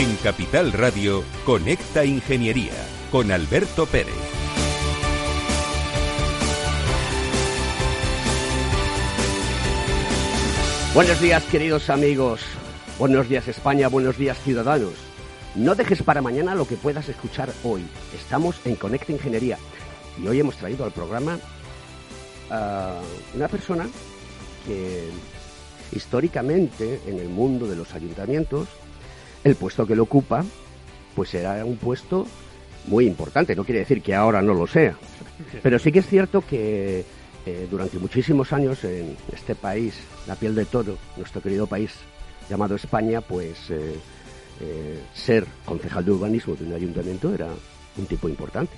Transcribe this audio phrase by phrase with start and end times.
[0.00, 2.72] En Capital Radio, Conecta Ingeniería
[3.10, 4.14] con Alberto Pérez.
[10.94, 12.40] Buenos días queridos amigos,
[12.98, 14.94] buenos días España, buenos días ciudadanos.
[15.54, 17.86] No dejes para mañana lo que puedas escuchar hoy.
[18.18, 19.58] Estamos en Conecta Ingeniería
[20.18, 21.38] y hoy hemos traído al programa
[22.48, 23.02] a
[23.34, 23.86] una persona
[24.66, 25.10] que
[25.92, 28.66] históricamente en el mundo de los ayuntamientos
[29.44, 30.44] el puesto que lo ocupa,
[31.14, 32.26] pues será un puesto
[32.86, 33.54] muy importante.
[33.54, 34.96] No quiere decir que ahora no lo sea,
[35.62, 37.04] pero sí que es cierto que
[37.46, 39.94] eh, durante muchísimos años en este país,
[40.26, 41.92] la piel de toro, nuestro querido país
[42.48, 43.94] llamado España, pues eh,
[44.60, 47.48] eh, ser concejal de urbanismo de un ayuntamiento era
[47.96, 48.72] un tipo importante.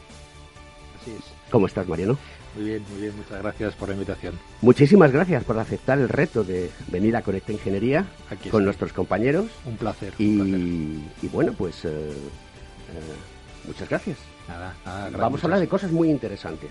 [1.01, 1.25] Así es.
[1.51, 2.17] ¿Cómo estás, Mariano?
[2.55, 3.17] Muy bien, muy bien.
[3.17, 4.39] Muchas gracias por la invitación.
[4.61, 9.47] Muchísimas gracias por aceptar el reto de venir a Conecta Ingeniería Aquí con nuestros compañeros.
[9.65, 10.13] Un placer.
[10.19, 10.61] Y, un placer.
[11.23, 14.19] y bueno, pues eh, eh, muchas gracias.
[14.49, 16.71] Nada, nada, Vamos a hablar de cosas muy interesantes.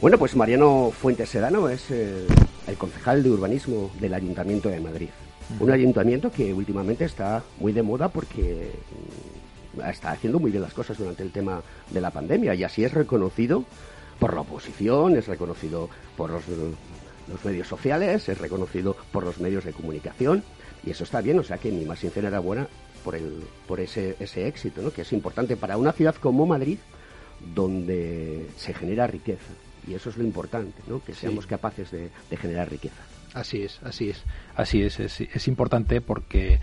[0.00, 2.26] Bueno, pues Mariano Fuentes Sedano es eh,
[2.66, 5.08] el concejal de urbanismo del Ayuntamiento de Madrid.
[5.60, 8.72] Un ayuntamiento que últimamente está muy de moda porque
[9.76, 12.82] mm, está haciendo muy bien las cosas durante el tema de la pandemia y así
[12.82, 13.64] es reconocido
[14.18, 19.64] por la oposición, es reconocido por los, los medios sociales, es reconocido por los medios
[19.64, 20.42] de comunicación
[20.84, 22.68] y eso está bien, o sea que mi más sincera enhorabuena
[23.04, 24.90] por, el, por ese, ese éxito, ¿no?
[24.90, 26.78] que es importante para una ciudad como Madrid
[27.54, 29.52] donde se genera riqueza
[29.86, 31.02] y eso es lo importante, ¿no?
[31.04, 31.20] que Sí.
[31.22, 33.02] seamos capaces de, de generar riqueza.
[33.34, 34.22] Así es, así es.
[34.56, 36.60] Así es, es, es importante porque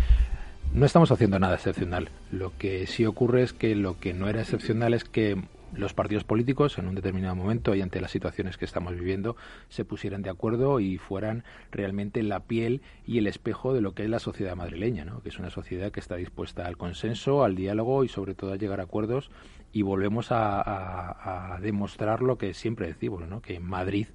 [0.73, 2.09] no estamos haciendo nada excepcional.
[2.31, 5.35] Lo que sí ocurre es que lo que no era excepcional es que
[5.73, 9.35] los partidos políticos en un determinado momento y ante las situaciones que estamos viviendo
[9.69, 14.03] se pusieran de acuerdo y fueran realmente la piel y el espejo de lo que
[14.03, 15.21] es la sociedad madrileña, ¿no?
[15.21, 18.57] que es una sociedad que está dispuesta al consenso, al diálogo y sobre todo a
[18.57, 19.31] llegar a acuerdos
[19.73, 23.41] y volvemos a, a- a demostrar lo que siempre decimos, ¿no?
[23.41, 24.07] que en Madrid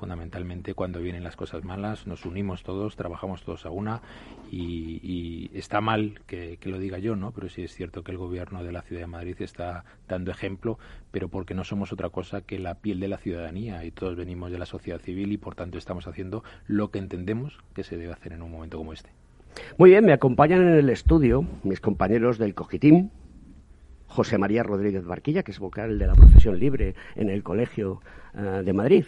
[0.00, 4.00] fundamentalmente cuando vienen las cosas malas nos unimos todos, trabajamos todos a una
[4.50, 7.32] y, está mal que, lo diga yo, ¿no?
[7.32, 10.78] Pero sí es cierto que el gobierno de la Ciudad de Madrid está dando ejemplo,
[11.10, 14.50] pero porque no somos otra cosa que la piel de la ciudadanía y todos venimos
[14.50, 18.12] de la sociedad civil y por tanto estamos haciendo lo que entendemos que se debe
[18.12, 19.10] hacer en un momento como este.
[19.76, 23.10] Muy bien, me acompañan en el estudio mis compañeros del Cogitim,
[24.06, 28.00] José María Rodríguez Barquilla, que es vocal de la profesión libre en el Colegio
[28.34, 29.04] eh, de Madrid.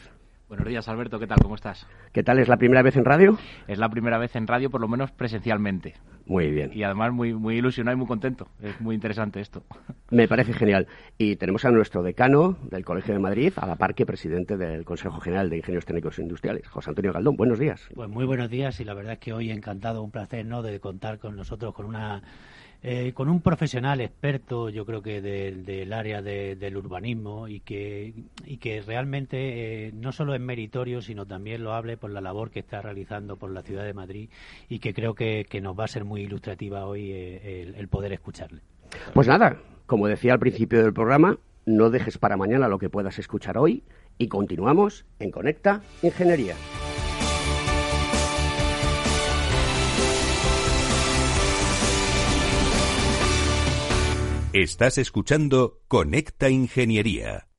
[0.52, 1.18] Buenos días, Alberto.
[1.18, 1.38] ¿Qué tal?
[1.40, 1.86] ¿Cómo estás?
[2.12, 2.38] ¿Qué tal?
[2.38, 3.38] ¿Es la primera vez en radio?
[3.66, 5.94] Es la primera vez en radio, por lo menos presencialmente.
[6.26, 6.70] Muy bien.
[6.74, 8.48] Y además muy, muy ilusionado y muy contento.
[8.60, 9.62] Es muy interesante esto.
[10.10, 10.88] Me parece genial.
[11.16, 14.84] Y tenemos a nuestro decano del Colegio de Madrid, a la par que presidente del
[14.84, 17.34] Consejo General de Ingenieros Técnicos e Industriales, José Antonio Galdón.
[17.34, 17.88] Buenos días.
[17.94, 20.60] Pues muy buenos días y la verdad es que hoy encantado, un placer, ¿no?
[20.60, 22.22] De contar con nosotros con una
[22.82, 28.12] eh, con un profesional experto, yo creo que del- área de- del urbanismo y que
[28.44, 32.50] y que realmente eh, no solo es meritorio, sino también lo hable por la labor
[32.50, 34.31] que está realizando por la ciudad de Madrid
[34.69, 38.12] y que creo que, que nos va a ser muy ilustrativa hoy eh, el poder
[38.12, 38.60] escucharle.
[39.14, 43.19] Pues nada, como decía al principio del programa, no dejes para mañana lo que puedas
[43.19, 43.84] escuchar hoy
[44.19, 46.54] y continuamos en Conecta Ingeniería.
[54.54, 57.51] Estás escuchando Conecta Ingeniería.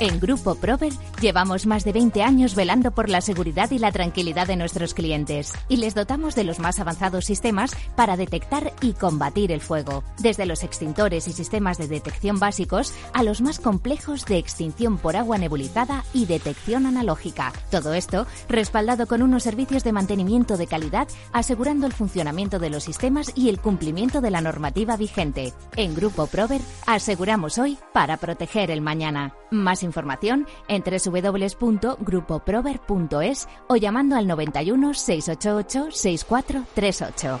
[0.00, 4.46] En Grupo Prover llevamos más de 20 años velando por la seguridad y la tranquilidad
[4.46, 9.52] de nuestros clientes y les dotamos de los más avanzados sistemas para detectar y combatir
[9.52, 14.38] el fuego, desde los extintores y sistemas de detección básicos a los más complejos de
[14.38, 17.52] extinción por agua nebulizada y detección analógica.
[17.70, 22.84] Todo esto respaldado con unos servicios de mantenimiento de calidad asegurando el funcionamiento de los
[22.84, 25.52] sistemas y el cumplimiento de la normativa vigente.
[25.76, 29.34] En Grupo Prover aseguramos hoy para proteger el mañana.
[29.50, 37.40] Más información en www.grupoprover.es o llamando al 91 688 6438.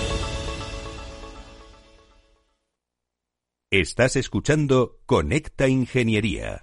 [3.73, 6.61] Estás escuchando Conecta Ingeniería.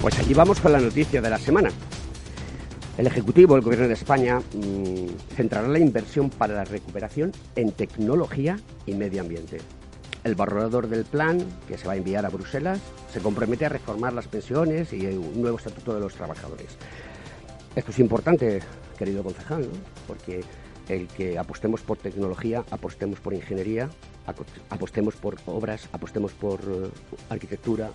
[0.00, 1.70] Pues allí vamos con la noticia de la semana.
[2.96, 8.56] El Ejecutivo, el Gobierno de España, mm, centrará la inversión para la recuperación en tecnología
[8.86, 9.58] y medio ambiente.
[10.22, 12.78] El borrador del plan, que se va a enviar a Bruselas,
[13.12, 16.78] se compromete a reformar las pensiones y un nuevo estatuto de los trabajadores.
[17.74, 18.60] Esto es importante,
[18.96, 19.68] querido concejal,
[20.06, 20.44] porque
[20.94, 23.88] el que apostemos por tecnología, apostemos por ingeniería,
[24.70, 26.90] apostemos por obras, apostemos por eh,
[27.30, 27.90] arquitectura,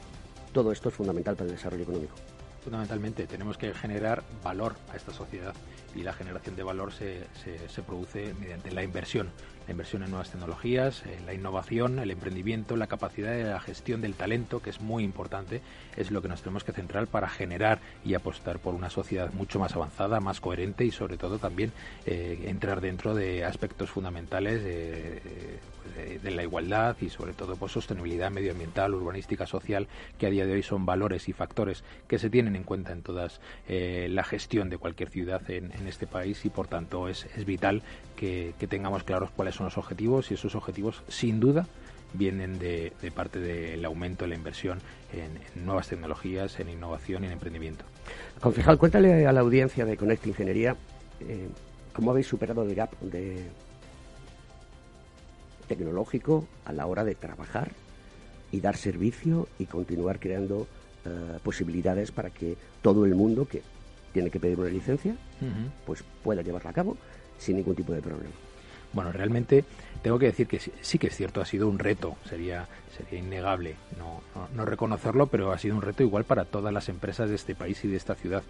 [0.52, 2.16] todo esto es fundamental para el desarrollo económico.
[2.64, 5.54] Fundamentalmente tenemos que generar valor a esta sociedad
[5.96, 9.30] y la generación de valor se, se, produce mediante la inversión,
[9.68, 14.02] la inversión en nuevas tecnologías, en la innovación, el emprendimiento, la capacidad de la gestión
[14.02, 15.62] del talento, que es muy importante,
[15.98, 19.60] es lo que nos tenemos que centrar para generar y apostar por una sociedad mucho
[19.60, 21.74] más avanzada, más coherente y sobre todo también
[22.06, 24.64] eh, entrar dentro de aspectos fundamentales
[25.88, 29.88] de, de, la igualdad y sobre todo por pues, sostenibilidad medioambiental, urbanística, social,
[30.18, 33.02] que a día de hoy son valores y factores que se tienen en cuenta en
[33.02, 33.28] toda
[33.68, 37.82] eh, la gestión de cualquier ciudad en, este país y por tanto es, vital
[38.16, 41.68] que, tengamos claros cuáles son los objetivos y esos objetivos sin duda
[42.14, 44.80] vienen de, parte del aumento de la inversión
[45.14, 47.86] en, nuevas tecnologías, en innovación y en emprendimiento.
[48.42, 50.76] Concejal, cuéntale a la audiencia de Connect Ingeniería
[51.22, 51.48] eh,
[51.94, 53.48] cómo habéis superado el gap de
[55.68, 57.72] tecnológico a la hora de trabajar
[58.52, 60.68] y dar servicio y continuar creando
[61.06, 63.62] eh, posibilidades para que todo el mundo que
[64.14, 65.16] tiene que pedir una licencia,
[65.86, 66.98] pues pueda llevarla a cabo
[67.38, 68.34] sin ningún tipo de problema.
[68.94, 69.66] Bueno, realmente
[70.02, 73.76] tengo que decir que sí, que es cierto, ha sido un reto, sería, sería innegable
[73.98, 74.22] no,
[74.56, 77.84] no, reconocerlo, pero ha sido un reto igual para todas las empresas de este país
[77.84, 78.44] y de esta ciudad.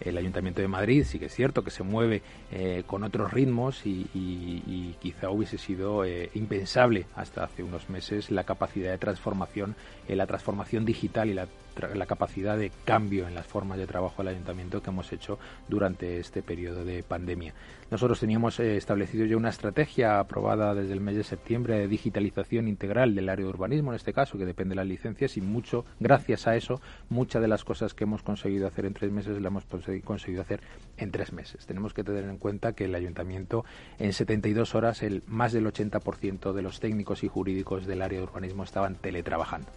[0.00, 2.22] El Ayuntamiento de Madrid sí que es cierto que se mueve
[2.52, 8.44] eh, con otros ritmos y, quizá hubiese sido eh, impensable hasta hace unos meses la
[8.44, 9.74] capacidad de transformación,
[10.08, 11.46] eh, la transformación digital y la
[11.94, 15.38] la capacidad de cambio en las formas de trabajo del ayuntamiento que hemos hecho
[15.68, 17.54] durante este periodo de pandemia.
[17.90, 22.68] Nosotros teníamos eh, establecido ya una estrategia aprobada desde el mes de septiembre de digitalización
[22.68, 25.86] integral del área de urbanismo, en este caso, que depende de las licencias, y mucho,
[25.98, 29.50] gracias a eso, muchas de las cosas que hemos conseguido hacer en tres meses las
[29.50, 29.64] hemos
[30.04, 30.60] conseguido hacer
[30.98, 31.64] en tres meses.
[31.66, 33.64] Tenemos que tener en cuenta que el ayuntamiento,
[33.98, 38.24] en 72 horas, el más del 80% de los técnicos y jurídicos del área de
[38.24, 39.68] urbanismo estaban teletrabajando.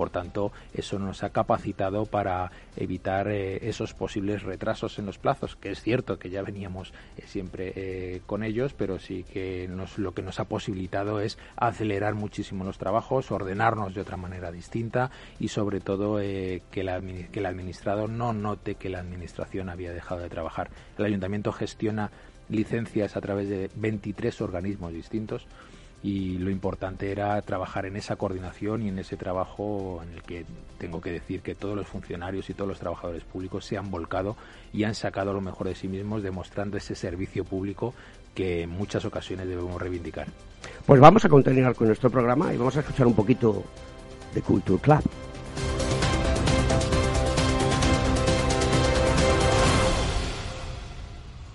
[0.00, 5.56] Por tanto, eso nos ha capacitado para evitar eh, esos posibles retrasos en los plazos,
[5.56, 9.68] que es cierto que ya veníamos eh, siempre eh, con ellos, pero sí que
[9.98, 15.10] lo que nos ha posibilitado es acelerar muchísimo los trabajos, ordenarnos de otra manera distinta
[15.38, 20.30] y sobre todo que, que el administrador no note que la administración había dejado de
[20.30, 20.70] trabajar.
[20.96, 22.10] El ayuntamiento gestiona
[22.48, 25.46] licencias a través de 23 organismos distintos
[26.02, 30.46] y lo importante era trabajar en esa coordinación y en ese trabajo en el que
[30.78, 34.36] tengo que decir que todos los funcionarios y todos los trabajadores públicos se han volcado
[34.72, 37.94] y han sacado lo mejor de sí mismos demostrando ese servicio público
[38.34, 40.28] que en muchas ocasiones debemos reivindicar.
[40.86, 43.62] Pues vamos a continuar con nuestro programa y vamos a escuchar un poquito
[44.34, 45.02] de Culture Club.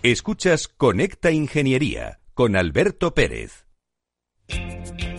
[0.04, 3.64] Escuchas Conecta Ingeniería con Alberto Pérez.
[4.50, 5.14] うん。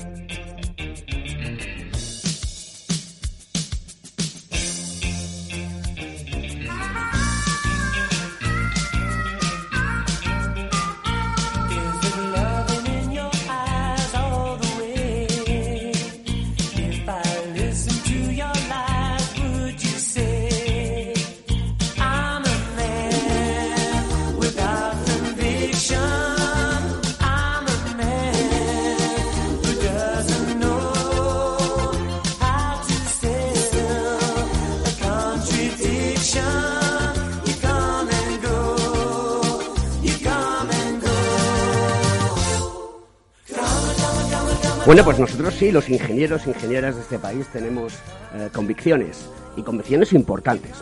[44.86, 47.94] Bueno, pues nosotros sí, los ingenieros, ingenieras de este país, tenemos
[48.32, 50.76] eh, convicciones y convicciones importantes.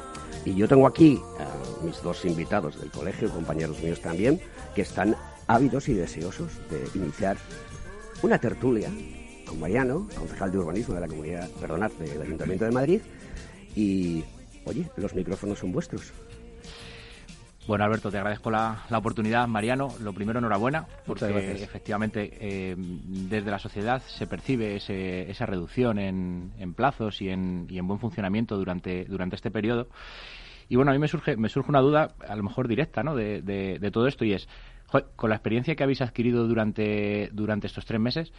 [0.45, 4.39] Y yo tengo aquí a mis dos invitados del colegio, compañeros míos también,
[4.75, 7.39] que están ávidos y deseosos de iniciar
[8.21, 8.91] una tertulia
[9.47, 13.01] con Mariano, concejal de urbanismo de la comunidad, perdonad, del Ayuntamiento de Madrid.
[13.75, 14.23] Y,
[14.67, 16.13] oye, los micrófonos son vuestros.
[17.67, 19.49] Bueno, Alberto, te agradezco la, oportunidad.
[19.49, 26.75] Mariano, lo primero, enhorabuena, porque efectivamente eh, desde la sociedad se percibe esa reducción en,
[26.75, 29.89] plazos y en, buen funcionamiento durante, durante este periodo.
[30.69, 33.15] Y bueno, a mí me surge, me surge una duda, a lo mejor directa, ¿no?
[33.15, 34.47] de, todo esto y es,
[35.17, 38.33] con la experiencia que habéis adquirido durante, durante estos tres meses,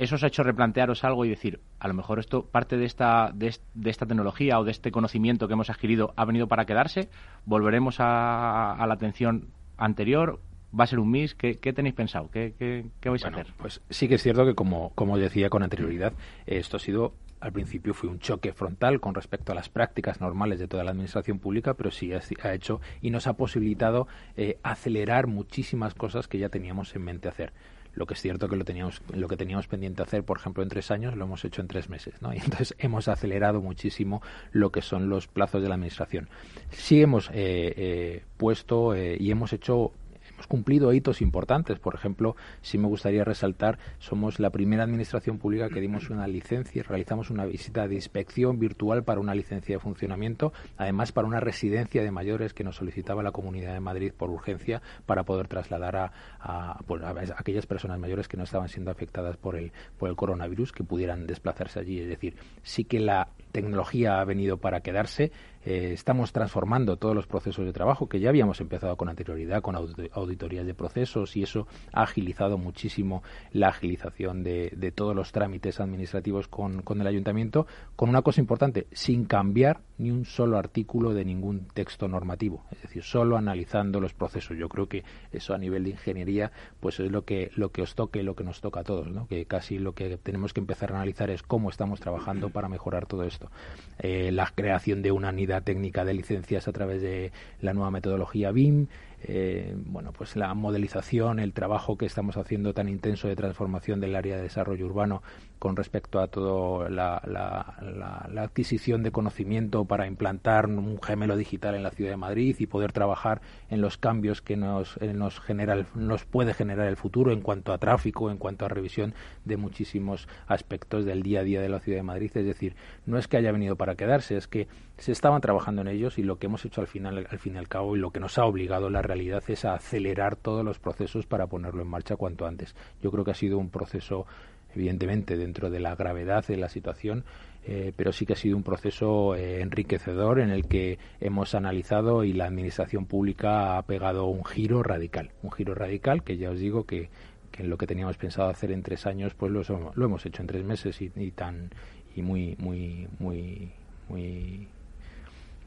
[0.00, 3.32] eso os ha hecho replantearos algo y decir, a lo mejor esto, parte de esta,
[3.34, 3.48] de,
[3.84, 7.10] esta tecnología o de este conocimiento que hemos adquirido ha venido para quedarse,
[7.44, 10.40] volveremos a, la atención anterior,
[10.78, 12.30] va a ser un MIS, ¿qué, tenéis pensado?
[12.30, 12.54] ¿Qué,
[12.98, 13.48] qué, vais a hacer?
[13.58, 16.14] Pues sí que es cierto que, como, como decía con anterioridad,
[16.46, 20.58] esto ha sido al principio fue un choque frontal con respecto a las prácticas normales
[20.58, 25.26] de toda la administración pública, pero sí ha, hecho y nos ha posibilitado eh, acelerar
[25.26, 27.52] muchísimas cosas que ya teníamos en mente hacer.
[28.00, 30.70] Lo que es cierto que lo teníamos, lo que teníamos pendiente hacer, por ejemplo, en
[30.70, 32.32] tres años, lo hemos hecho en tres meses, ¿no?
[32.34, 36.30] Y entonces hemos acelerado muchísimo lo que son los plazos de la administración.
[36.70, 39.92] Sí hemos eh, eh, puesto eh, y hemos hecho
[40.40, 41.78] hemos cumplido hitos importantes.
[41.78, 46.82] Por ejemplo, si me gustaría resaltar, somos la primera administración pública que dimos una licencia,
[46.82, 52.02] realizamos una visita de inspección virtual para una licencia de funcionamiento, además para una residencia
[52.02, 56.12] de mayores que nos solicitaba la Comunidad de Madrid por urgencia para poder trasladar a,
[56.40, 57.02] a, pues,
[57.36, 61.26] aquellas personas mayores que no estaban siendo afectadas por el, por el coronavirus que pudieran
[61.26, 62.00] desplazarse allí.
[62.00, 65.32] Es decir, sí que la tecnología ha venido para quedarse
[65.64, 69.76] eh, estamos transformando todos los procesos de trabajo que ya habíamos empezado con anterioridad, con
[69.76, 76.48] auditorías de procesos, y eso ha agilizado muchísimo la agilización de, todos los trámites administrativos
[76.48, 81.66] con, el ayuntamiento, con una cosa importante, sin cambiar ni un solo artículo de ningún
[81.74, 84.56] texto normativo, es decir, solo analizando los procesos.
[84.56, 87.94] Yo creo que eso a nivel de ingeniería, pues es lo que, lo que os
[87.94, 89.26] toque, lo que nos toca a todos, ¿no?
[89.26, 93.06] que casi lo que tenemos que empezar a analizar es cómo estamos trabajando para mejorar
[93.06, 93.50] todo esto.
[93.98, 98.86] Eh, la creación de una técnica de licencias a través de la nueva metodología BIM,
[99.22, 104.14] eh, bueno, pues la modelización, el trabajo que estamos haciendo tan intenso de transformación del
[104.14, 105.22] área de desarrollo urbano
[105.60, 111.82] con respecto a toda la, la, adquisición de conocimiento para implantar un gemelo digital en
[111.82, 115.84] la ciudad de Madrid y poder trabajar en los cambios que nos, eh, nos, genera
[115.94, 119.12] nos puede generar el futuro en cuanto a tráfico, en cuanto a revisión
[119.44, 122.30] de muchísimos aspectos del día a día de la ciudad de Madrid.
[122.34, 122.74] Es decir,
[123.04, 126.22] no es que haya venido para quedarse, es que se estaban trabajando en ellos y
[126.22, 128.38] lo que hemos hecho al final, al fin y al cabo, y lo que nos
[128.38, 132.46] ha obligado la realidad es a acelerar todos los procesos para ponerlo en marcha cuanto
[132.46, 132.74] antes.
[133.02, 134.26] Yo creo que ha sido un proceso
[134.74, 137.24] evidentemente dentro de la gravedad de la situación,
[137.66, 142.24] eh, pero sí que ha sido un proceso eh, enriquecedor en el que hemos analizado
[142.24, 146.58] y la administración pública ha pegado un giro radical, un giro radical que ya os
[146.58, 147.10] digo que,
[147.50, 149.62] que lo que teníamos pensado hacer en tres años, pues lo,
[149.94, 151.70] lo hemos hecho en tres meses y, tan
[152.16, 153.72] y muy muy muy
[154.08, 154.68] muy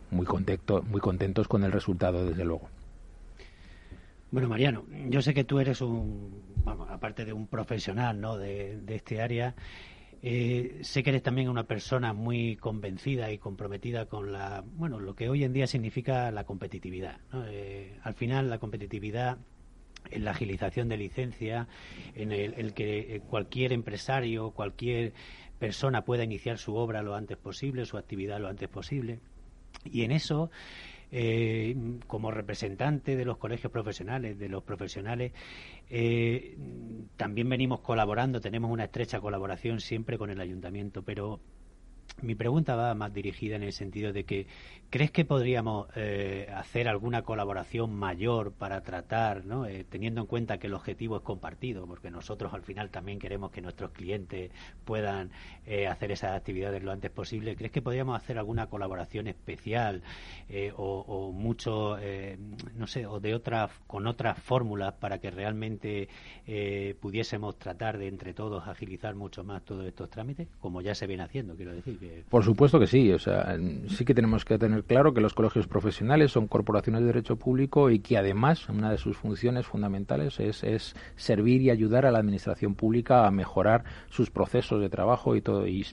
[0.10, 2.70] muy contento, muy contentos con el resultado desde luego.
[4.34, 8.36] Bueno, Mariano, yo sé que tú eres un, vamos, aparte de un profesional ¿no?
[8.36, 9.54] de, este área,
[10.24, 15.14] eh, sé que eres también una persona muy convencida y comprometida con la, bueno, lo
[15.14, 17.20] que hoy en día significa la competitividad.
[17.46, 19.38] Eh, al final, la competitividad
[20.10, 21.68] en la agilización de licencia,
[22.16, 25.14] en el, que cualquier empresario, cualquier
[25.60, 29.20] persona pueda iniciar su obra lo antes posible, su actividad lo antes posible.
[29.86, 30.50] Y en eso
[31.16, 31.76] eh,
[32.08, 35.32] como representante de los colegios profesionales, de los profesionales,
[35.92, 36.58] eh,
[37.18, 41.40] también venimos colaborando, tenemos una estrecha colaboración siempre con el ayuntamiento, pero
[42.22, 44.48] mi pregunta va más dirigida en el sentido de que
[44.94, 49.66] ¿crees que podríamos eh, hacer alguna colaboración mayor para tratar, ¿no?
[49.66, 53.50] Eh, teniendo en cuenta que el objetivo es compartido, porque nosotros al final también queremos
[53.50, 54.52] que nuestros clientes
[54.86, 55.32] puedan
[55.66, 57.56] eh, hacer esas actividades lo antes posible?
[57.56, 60.04] ¿Crees que podríamos hacer alguna colaboración especial
[60.78, 61.98] o, o, mucho,
[62.76, 66.08] no sé, o de otras con otras fórmulas para que realmente
[67.00, 71.24] pudiésemos tratar de entre todos agilizar mucho más todos estos trámites, como ya se viene
[71.24, 71.93] haciendo, quiero decir?
[72.30, 73.12] Por supuesto que sí.
[73.12, 73.58] O sea,
[73.88, 77.90] sí que tenemos que tener claro que los colegios profesionales son corporaciones de derecho público
[77.90, 82.20] y que además una de sus funciones fundamentales es, es servir y ayudar a la
[82.20, 85.84] administración pública a mejorar sus procesos de trabajo y todo y,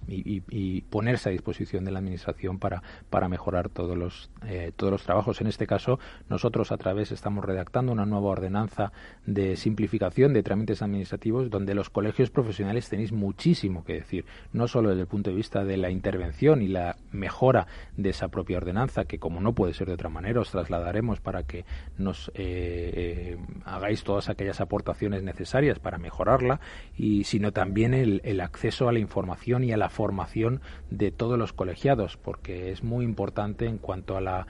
[0.91, 5.41] ponerse a disposición de la administración para, para mejorar todos los eh, todos los trabajos.
[5.41, 8.93] En este caso, nosotros a través estamos redactando una nueva ordenanza
[9.27, 14.91] de simplificación de trámites administrativos donde los colegios profesionales tenéis muchísimo que decir, no solo
[14.91, 17.67] desde el punto de vista de la intervención y la mejora
[17.97, 21.45] de esa propia ordenanza, que como no puede ser de otra manera, os trasladaremos para
[21.45, 21.65] que
[21.99, 26.61] nos eh, eh, hagáis todas aquellas aportaciones necesarias para mejorarla,
[26.97, 31.39] y sino también el, el acceso a la información y a la formación de todos
[31.39, 34.47] los colegiados, porque es muy importante en cuanto a la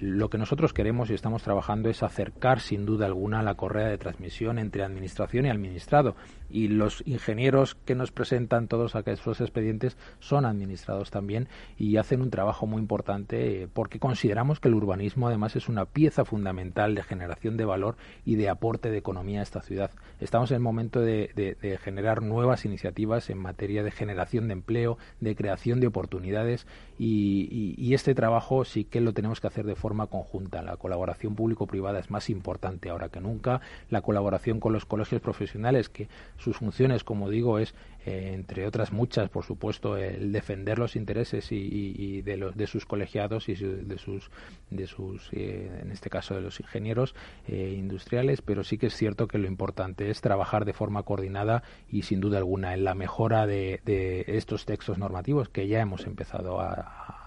[0.00, 3.98] lo que nosotros queremos y estamos trabajando es acercar sin duda alguna la correa de
[3.98, 6.16] transmisión entre administración y administrado
[6.50, 12.30] y los ingenieros que nos presentan todos aquellos expedientes son administrados también y hacen un
[12.30, 17.02] trabajo muy importante eh, porque consideramos que el urbanismo además es una pieza fundamental de
[17.02, 19.90] generación de valor y de aporte de economía a esta ciudad.
[20.20, 25.34] Estamos en el momento de, generar nuevas iniciativas en materia de generación de empleo, de
[25.34, 26.66] creación de oportunidades
[26.98, 30.62] y, este trabajo sí que lo tenemos que hacer de forma conjunta.
[30.62, 33.60] La colaboración público-privada es más importante ahora que nunca.
[33.90, 36.08] La colaboración con los colegios profesionales, que
[36.40, 37.74] sus funciones, como digo, es,
[38.06, 42.86] eh, entre otras muchas, por supuesto, el defender los intereses y, de, los, de sus
[42.86, 44.30] colegiados y de sus,
[44.70, 47.14] de sus eh, en este caso, de los ingenieros
[47.46, 51.62] eh, industriales, pero sí que es cierto que lo importante es trabajar de forma coordinada
[51.88, 53.80] y, sin duda alguna, en la mejora de
[54.26, 57.19] estos textos normativos que ya hemos empezado a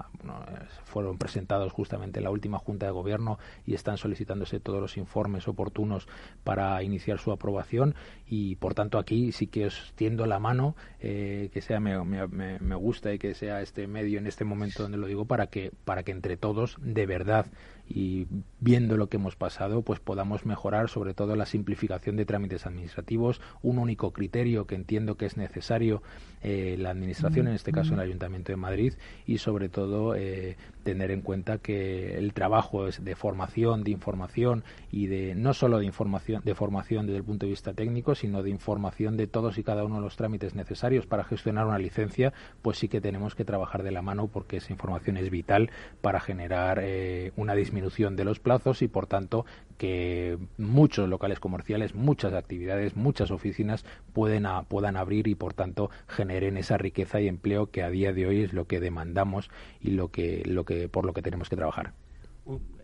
[0.83, 5.47] fueron presentados justamente en la última Junta de Gobierno y están solicitándose todos los informes
[5.47, 6.07] oportunos
[6.43, 7.95] para iniciar su aprobación
[8.27, 12.59] y por tanto aquí sí que os tiendo la mano eh, que sea me, me,
[12.59, 15.71] me, gusta y que sea este medio en este momento donde lo digo para que
[15.85, 17.45] para que entre todos de verdad
[17.87, 18.27] y
[18.59, 23.41] viendo lo que hemos pasado, pues podamos mejorar sobre todo la simplificación de trámites administrativos,
[23.61, 26.01] un único criterio que entiendo que es necesario
[26.41, 28.93] eh, la Administración, en este caso el Ayuntamiento de Madrid,
[29.25, 34.63] y sobre todo eh, tener en cuenta que el trabajo es de formación, de información
[34.91, 38.43] y de no solo de información, de formación desde el punto de vista técnico, sino
[38.43, 41.05] de información de todos y cada uno de los trámites necesarios.
[41.05, 44.71] Para gestionar una licencia, pues sí que tenemos que trabajar de la mano porque esa
[44.71, 45.69] información es vital
[46.01, 49.45] para generar eh, una disminución disminución de los plazos y, por tanto,
[49.77, 56.57] que muchos locales comerciales, muchas actividades, muchas oficinas pueden puedan abrir y, por tanto, generen
[56.57, 59.49] esa riqueza y empleo que a día de hoy es lo que demandamos
[59.81, 61.93] y lo que, lo que por lo que tenemos que trabajar.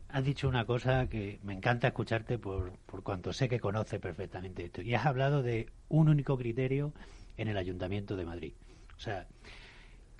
[0.10, 4.66] Has dicho una cosa que me encanta escucharte por, por cuanto sé que conoce perfectamente
[4.66, 4.82] esto.
[4.82, 6.94] Y has hablado de un único criterio
[7.38, 8.54] en el Ayuntamiento de Madrid.
[8.98, 9.28] O sea,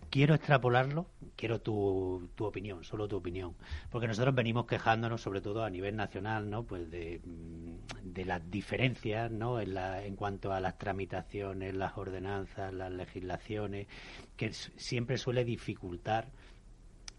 [0.10, 3.56] quiero extrapolarlo, quiero tu, tu opinión, solo tu opinión,
[3.90, 6.64] porque nosotros venimos quejándonos sobre todo a nivel nacional, ¿no?
[6.64, 9.60] Pues de, mm, de las diferencias, ¿no?
[9.60, 13.88] En, la, en cuanto a las tramitaciones, las ordenanzas, las legislaciones,
[14.36, 16.28] que siempre suele dificultar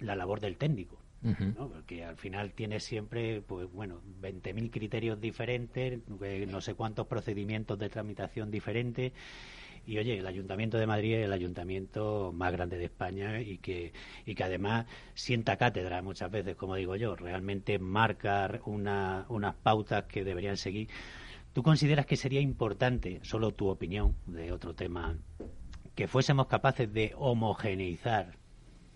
[0.01, 0.99] la labor del técnico.
[1.23, 1.69] ¿no?
[1.69, 7.79] porque al final tiene siempre pues bueno 20.000 criterios diferentes eh, no sé cuántos procedimientos
[7.79, 9.13] de tramitación diferentes
[9.87, 13.93] y oye, el Ayuntamiento de Madrid es el ayuntamiento más grande de España y que,
[14.27, 20.05] y que además sienta cátedra muchas veces, como digo yo, realmente marca una, unas pautas
[20.05, 20.89] que deberían seguir.
[21.53, 25.17] ¿Tú consideras que sería importante, solo tu opinión de otro tema,
[25.95, 28.41] que fuésemos capaces de homogeneizar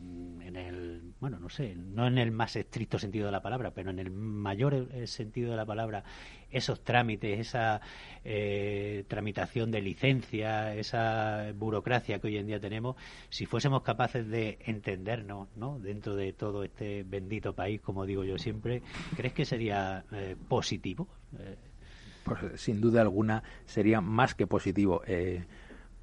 [0.04, 3.70] Mm, en el, bueno, no sé, no en el más estricto sentido de la palabra,
[3.70, 6.04] pero en el mayor eh, sentido de la palabra,
[6.50, 7.80] esos trámites, esa
[8.26, 12.96] eh, tramitación de licencia, esa burocracia que hoy en día tenemos,
[13.30, 15.78] si fuésemos capaces de entendernos, ¿no?
[15.78, 18.82] Dentro de todo este bendito país, como digo yo siempre,
[19.16, 21.08] ¿crees que sería eh, positivo?
[22.24, 25.00] Pues sin duda alguna sería más que positivo.
[25.06, 25.42] Eh,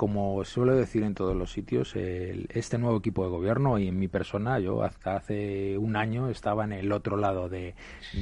[0.01, 4.07] como suelo decir en todos los sitios, este nuevo equipo de gobierno y en mi
[4.07, 7.75] persona, yo hasta hace un año estaba en el otro lado de,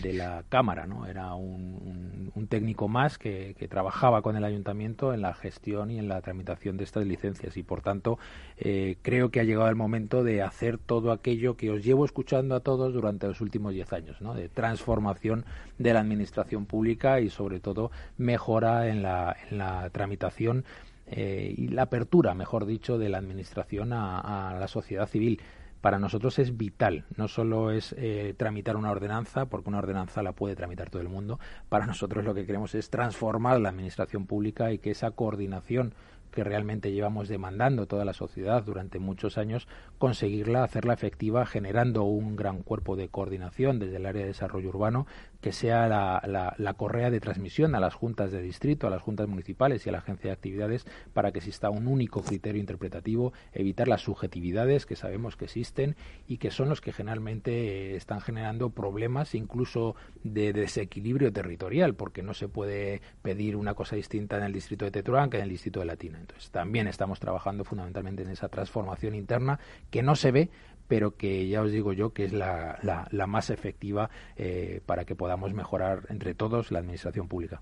[0.04, 1.06] la Cámara, ¿no?
[1.06, 6.20] Era un, técnico más que, trabajaba con el ayuntamiento en la gestión y en la
[6.20, 8.20] tramitación de estas licencias y, por tanto,
[8.58, 12.56] eh, creo que ha llegado el momento de hacer todo aquello que os llevo escuchando
[12.56, 14.34] a todos durante los últimos diez años, ¿no?
[14.34, 15.46] De transformación
[15.78, 20.65] de la administración pública y, sobre todo, mejora en la, en la tramitación
[21.12, 25.41] eh, y la apertura, mejor dicho, de la Administración a, la sociedad civil.
[25.82, 30.34] Para nosotros es vital, no solo es eh, tramitar una ordenanza, porque una ordenanza la
[30.34, 34.74] puede tramitar todo el mundo, para nosotros lo que queremos es transformar la Administración pública
[34.74, 35.93] y que esa coordinación
[36.32, 39.67] que realmente llevamos demandando toda la sociedad durante muchos años,
[39.98, 45.08] conseguirla, hacerla efectiva, generando un gran cuerpo de coordinación desde el área de desarrollo urbano
[45.41, 49.86] que sea la, correa de transmisión a las juntas de distrito, a las juntas municipales
[49.86, 54.02] y a la agencia de actividades para que exista un único criterio interpretativo, evitar las
[54.02, 55.95] subjetividades que sabemos que existen
[56.28, 62.23] y que son los que generalmente eh, están generando problemas incluso de, desequilibrio territorial, porque
[62.23, 65.49] no se puede pedir una cosa distinta en el distrito de Tetuán que en el
[65.49, 66.19] distrito de Latina.
[66.19, 70.49] Entonces, también estamos trabajando fundamentalmente en esa transformación interna que no se ve,
[70.89, 75.15] pero que ya os digo yo que es la, la, más efectiva eh, para que
[75.15, 77.62] podamos mejorar entre todos la administración pública.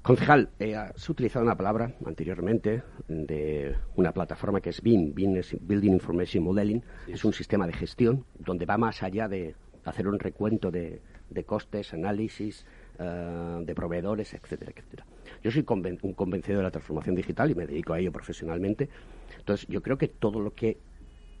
[0.00, 5.56] Concejal, eh, has utilizado una palabra anteriormente de una plataforma que es BIM, BIM es
[5.60, 10.18] Building Information Modeling, es un sistema de gestión donde va más allá de hacer un
[10.20, 11.02] recuento de,
[11.44, 12.64] costes, análisis,
[12.98, 15.04] eh, de proveedores, etcétera, etcétera.
[15.42, 15.64] Yo soy
[16.02, 18.88] un convencido de la transformación digital y me dedico a ello profesionalmente.
[19.36, 20.78] Entonces, yo creo que todo lo que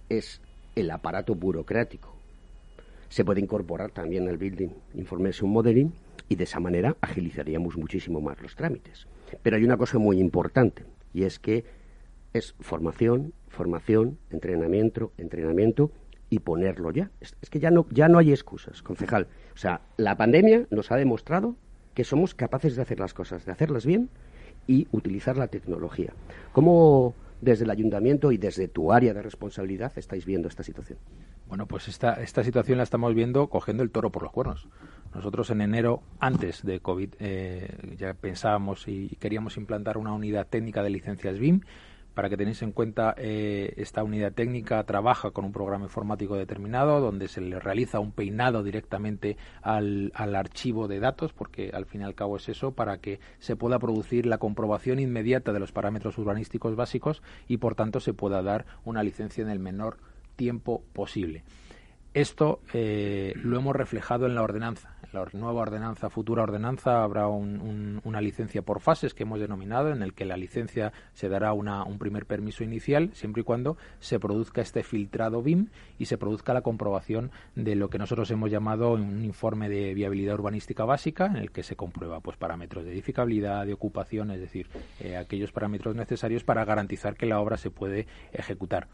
[0.08, 0.40] es
[0.74, 2.16] el aparato burocrático
[3.12, 5.92] se puede incorporar también al Building Information Modeling
[6.30, 9.06] y de esa manera agilizaríamos muchísimo más los trámites.
[9.42, 11.64] Pero hay una cosa muy importante y es que
[12.32, 15.90] es formación, formación, entrenamiento, entrenamiento
[16.30, 17.10] y ponerlo ya.
[17.20, 19.28] Es, que ya no, ya no hay excusas, concejal.
[19.54, 21.56] O sea, la pandemia nos ha demostrado
[21.92, 24.08] que somos capaces de hacer las cosas, de hacerlas bien
[24.66, 26.14] y utilizar la tecnología.
[26.52, 30.98] ¿Cómo desde el ayuntamiento y desde tu área de responsabilidad estáis viendo esta situación?
[31.48, 34.68] Bueno, pues esta, esta situación la estamos viendo cogiendo el toro por los cuernos.
[35.12, 40.82] Nosotros en enero, antes de COVID, eh, ya pensábamos y queríamos implantar una unidad técnica
[40.82, 41.60] de licencias BIM
[42.14, 47.00] para que tenéis en cuenta, eh, esta unidad técnica trabaja con un programa informático determinado
[47.00, 52.02] donde se le realiza un peinado directamente al, al, archivo de datos, porque al fin
[52.02, 55.72] y al cabo es eso, para que se pueda producir la comprobación inmediata de los
[55.72, 59.98] parámetros urbanísticos básicos y por tanto se pueda dar una licencia en el menor
[60.36, 61.44] tiempo posible.
[62.14, 64.94] Esto eh, lo hemos reflejado en la ordenanza.
[65.02, 70.02] En la nueva ordenanza, futura ordenanza, habrá una licencia por fases que hemos denominado, en
[70.02, 74.60] el que la licencia se dará un primer permiso inicial, siempre y cuando se produzca
[74.60, 79.24] este filtrado BIM y se produzca la comprobación de lo que nosotros hemos llamado un
[79.24, 83.72] informe de viabilidad urbanística básica, en el que se comprueba pues parámetros de edificabilidad, de
[83.72, 84.68] ocupación, es decir,
[85.00, 88.88] eh, aquellos parámetros necesarios para garantizar que la obra se puede ejecutar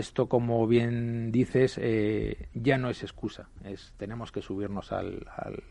[0.00, 3.48] esto, como bien dices, eh, ya no es excusa.
[3.64, 5.26] Es, tenemos que subirnos al,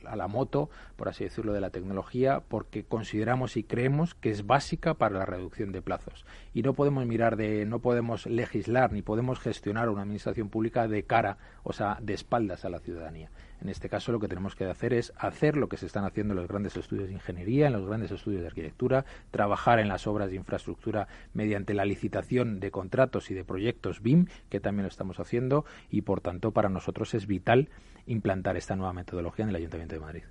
[0.06, 4.46] a la moto, por así decirlo, de la tecnología, porque consideramos y creemos que es
[4.46, 6.26] básica para la reducción de plazos.
[6.54, 11.04] Y no podemos mirar de, no podemos legislar ni podemos gestionar una administración pública de
[11.04, 13.30] cara, o sea, de espaldas a la ciudadanía.
[13.62, 16.34] En este caso lo que tenemos que hacer es hacer lo que se están haciendo
[16.34, 20.08] en los grandes estudios de ingeniería, en los grandes estudios de arquitectura, trabajar en las
[20.08, 24.90] obras de infraestructura mediante la licitación de contratos y de proyectos BIM, que también lo
[24.90, 27.70] estamos haciendo, y por tanto para nosotros es vital
[28.06, 30.24] implantar esta nueva metodología en el Ayuntamiento de Madrid.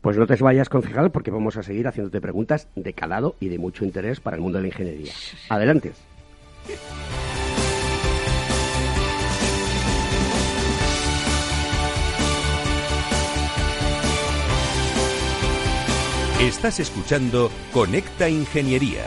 [0.00, 3.58] Pues no te vayas, concejal, porque vamos a seguir haciéndote preguntas de calado y de
[3.58, 5.12] mucho interés para el mundo de la ingeniería.
[5.48, 5.92] Adelante.
[16.40, 19.06] Estás escuchando Conecta Ingeniería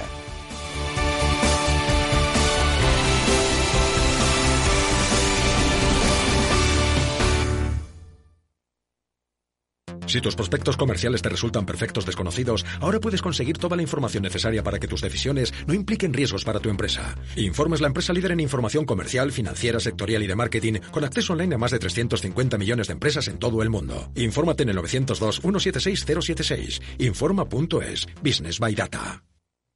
[10.09, 14.63] Si tus prospectos comerciales te resultan perfectos desconocidos, ahora puedes conseguir toda la información necesaria
[14.63, 17.13] para que tus decisiones no impliquen riesgos para tu empresa.
[17.35, 21.53] Informes la empresa líder en información comercial, financiera, sectorial y de marketing, con acceso online
[21.53, 24.09] a más de 350 millones de empresas en todo el mundo.
[24.15, 26.81] Infórmate en el 902-176-076.
[26.97, 28.07] Informa.es.
[28.23, 29.23] Business by Data.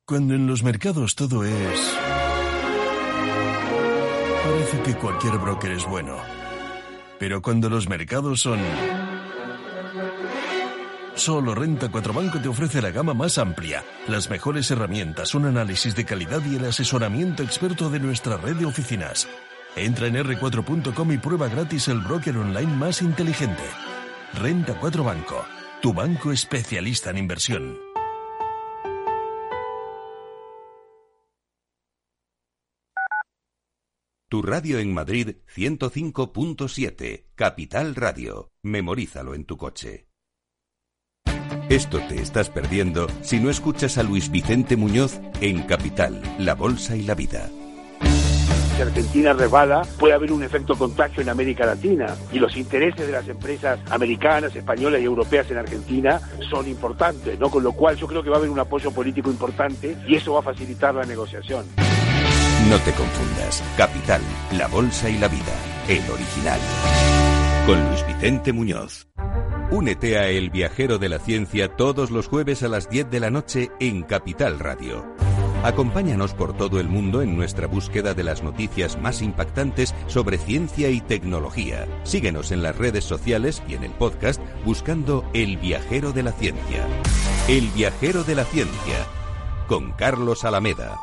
[0.07, 1.93] Cuando en los mercados todo es...
[4.43, 6.17] Parece que cualquier broker es bueno.
[7.19, 8.59] Pero cuando los mercados son
[11.15, 15.95] Solo Renta 4 Banco te ofrece la gama más amplia, las mejores herramientas, un análisis
[15.95, 19.27] de calidad y el asesoramiento experto de nuestra red de oficinas.
[19.75, 23.63] Entra en r4.com y prueba gratis el broker online más inteligente.
[24.33, 25.45] Renta 4 Banco,
[25.81, 27.77] tu banco especialista en inversión.
[34.29, 38.51] Tu radio en Madrid 105.7, Capital Radio.
[38.63, 40.07] Memorízalo en tu coche.
[41.69, 46.95] Esto te estás perdiendo si no escuchas a Luis Vicente Muñoz en Capital, La Bolsa
[46.95, 47.49] y la Vida.
[48.75, 53.13] Si Argentina resbala, puede haber un efecto contagio en América Latina y los intereses de
[53.13, 57.49] las empresas americanas, españolas y europeas en Argentina son importantes, ¿no?
[57.49, 60.33] Con lo cual yo creo que va a haber un apoyo político importante y eso
[60.33, 61.65] va a facilitar la negociación.
[62.69, 63.63] No te confundas.
[63.77, 64.21] Capital,
[64.57, 65.53] La Bolsa y la Vida,
[65.87, 66.59] el original.
[67.65, 69.07] Con Luis Vicente Muñoz.
[69.73, 73.31] Únete a El Viajero de la Ciencia todos los jueves a las 10 de la
[73.31, 75.03] noche en Capital Radio.
[75.63, 80.91] Acompáñanos por todo el mundo en nuestra búsqueda de las noticias más impactantes sobre ciencia
[80.91, 81.87] y tecnología.
[82.03, 86.85] Síguenos en las redes sociales y en el podcast buscando El Viajero de la Ciencia.
[87.47, 89.07] El Viajero de la Ciencia,
[89.67, 90.99] con Carlos Alameda.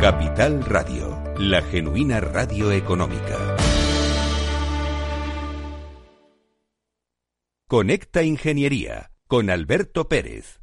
[0.00, 3.36] Capital Radio, la genuina radio económica.
[7.68, 10.58] Conecta Ingeniería con Alberto Pérez.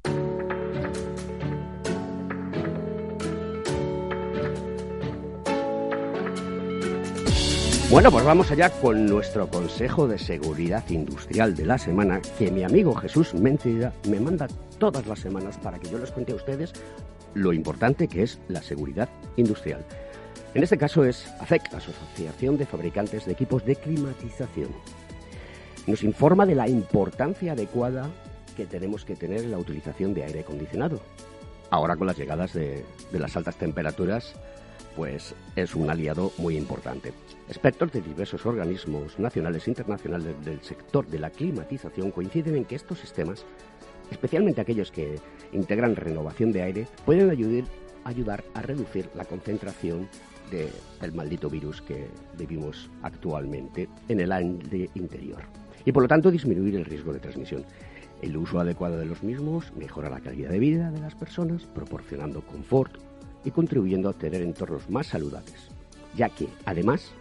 [7.91, 12.63] Bueno, pues vamos allá con nuestro Consejo de Seguridad Industrial de la semana, que mi
[12.63, 14.47] amigo Jesús Mentida me manda
[14.79, 16.73] todas las semanas para que yo les cuente a ustedes
[17.37, 19.85] lo importante que es la seguridad industrial.
[20.53, 24.69] En este caso es ACEC, Asociación de Fabricantes de Equipos de Climatización.
[25.85, 28.09] Nos informa de la importancia adecuada
[28.55, 30.99] que tenemos que tener en la utilización de aire acondicionado.
[31.69, 34.33] Ahora con las llegadas de, de las altas temperaturas,
[34.95, 37.13] pues es un aliado muy importante.
[37.47, 42.75] Expertos de diversos organismos nacionales e internacionales del sector de la climatización coinciden en que
[42.75, 43.45] estos sistemas,
[44.11, 45.19] especialmente aquellos que
[45.51, 47.29] integran renovación de aire, pueden
[48.03, 50.07] ayudar, a reducir la concentración
[50.51, 55.43] del maldito virus que vivimos actualmente en el aire interior
[55.83, 57.65] y por lo tanto disminuir el riesgo de transmisión.
[58.21, 62.41] El uso adecuado de los mismos mejora la calidad de vida de las personas, proporcionando
[62.41, 62.93] confort
[63.45, 65.69] y contribuyendo a obtener entornos más saludables,
[66.15, 67.11] ya que, además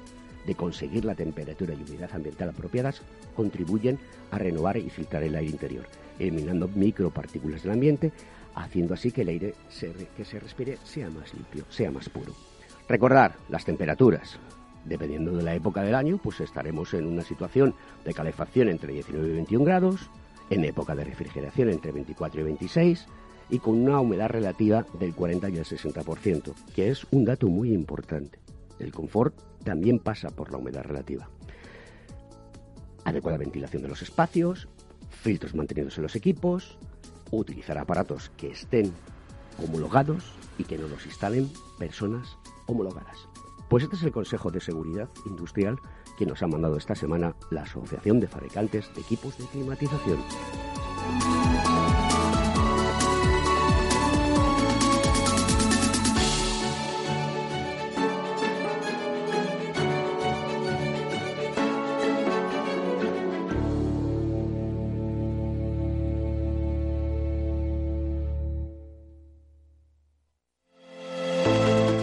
[0.46, 3.02] de conseguir la temperatura y humedad ambiental apropiadas,
[3.36, 3.98] contribuyen
[4.30, 5.86] a renovar y filtrar el aire interior,
[6.18, 8.12] eliminando micropartículas del ambiente,
[8.54, 9.54] haciendo así que el aire
[10.16, 12.32] que se respire sea más limpio, sea más puro.
[12.88, 14.38] Recordar las temperaturas.
[14.84, 17.74] Dependiendo de la época del año, pues estaremos en una situación
[18.04, 20.10] de calefacción entre 19 y 21 grados,
[20.50, 23.06] en época de refrigeración entre 24 y 26
[23.50, 27.72] y con una humedad relativa del 40 y el 60%, que es un dato muy
[27.72, 28.38] importante.
[28.78, 31.28] El confort también pasa por la humedad relativa.
[33.04, 34.68] Adecuada ventilación de los espacios,
[35.10, 36.78] filtros mantenidos en los equipos,
[37.30, 38.92] utilizar aparatos que estén
[39.62, 40.24] homologados
[40.58, 43.28] y que no los instalen personas homologadas.
[43.68, 45.78] Pues este es el Consejo de Seguridad Industrial
[46.16, 50.18] que nos ha mandado esta semana la Asociación de Fabricantes de Equipos de Climatización.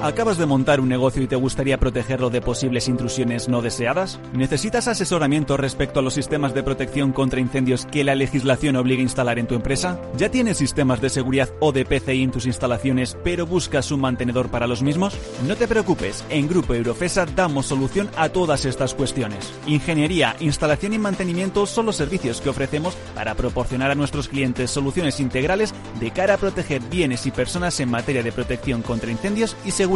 [0.04, 4.20] ¿Acabas de montar un negocio y te gustaría protegerlo de posibles intrusiones no deseadas?
[4.34, 9.04] ¿Necesitas asesoramiento respecto a los sistemas de protección contra incendios que la legislación obliga a
[9.04, 10.02] instalar en tu empresa?
[10.18, 14.52] ¿Ya tienes sistemas de seguridad o de PCI en tus instalaciones, pero buscas un mantenedor
[14.52, 15.18] para los mismos?
[15.48, 19.54] No te preocupes, en Grupo Eurofesa damos solución a todas estas cuestiones.
[19.68, 25.22] Ingeniería, instalación y mantenimiento son los servicios que ofrecemos para proporcionar a nuestros clientes soluciones
[25.22, 29.72] integrales de cara a proteger bienes y personas en materia de protección contra incendios y
[29.72, 29.92] seguridad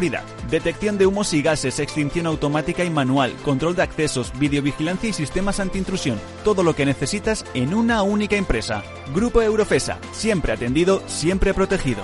[0.50, 5.60] Detección de humos y gases, extinción automática y manual, control de accesos, videovigilancia y sistemas
[5.60, 6.20] antiintrusión.
[6.44, 8.84] Todo lo que necesitas en una única empresa.
[9.14, 9.98] Grupo Eurofesa.
[10.12, 12.04] Siempre atendido, siempre protegido.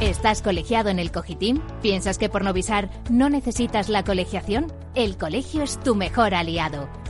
[0.00, 1.60] ¿Estás colegiado en el Cogitim?
[1.82, 4.72] ¿Piensas que por Novisar no necesitas la colegiación?
[4.94, 6.88] El colegio es tu mejor aliado.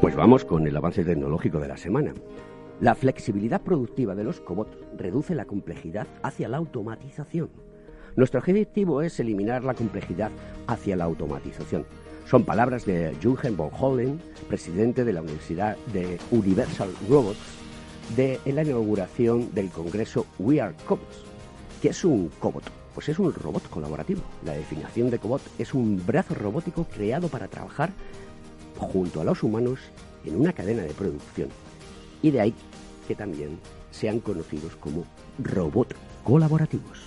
[0.00, 2.14] Pues vamos con el avance tecnológico de la semana.
[2.80, 7.50] La flexibilidad productiva de los cobots reduce la complejidad hacia la automatización.
[8.16, 10.30] Nuestro objetivo es eliminar la complejidad
[10.66, 11.84] hacia la automatización.
[12.24, 17.58] Son palabras de Jürgen von Hollen, presidente de la Universidad de Universal Robots,
[18.16, 21.24] de la inauguración del congreso We Are Cobots.
[21.82, 22.64] ¿Qué es un cobot?
[22.94, 24.22] Pues es un robot colaborativo.
[24.46, 27.90] La definición de cobot es un brazo robótico creado para trabajar
[28.80, 29.78] junto a los humanos
[30.24, 31.48] en una cadena de producción.
[32.22, 32.54] Y de ahí
[33.06, 33.58] que también
[33.90, 35.04] sean conocidos como
[35.38, 36.98] robot colaborativos.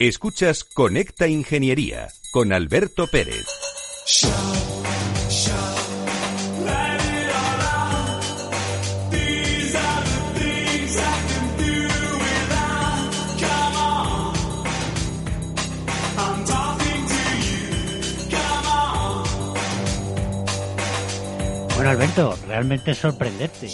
[0.00, 3.44] Escuchas Conecta Ingeniería con Alberto Pérez.
[21.76, 23.68] Bueno, Alberto, realmente sorprendente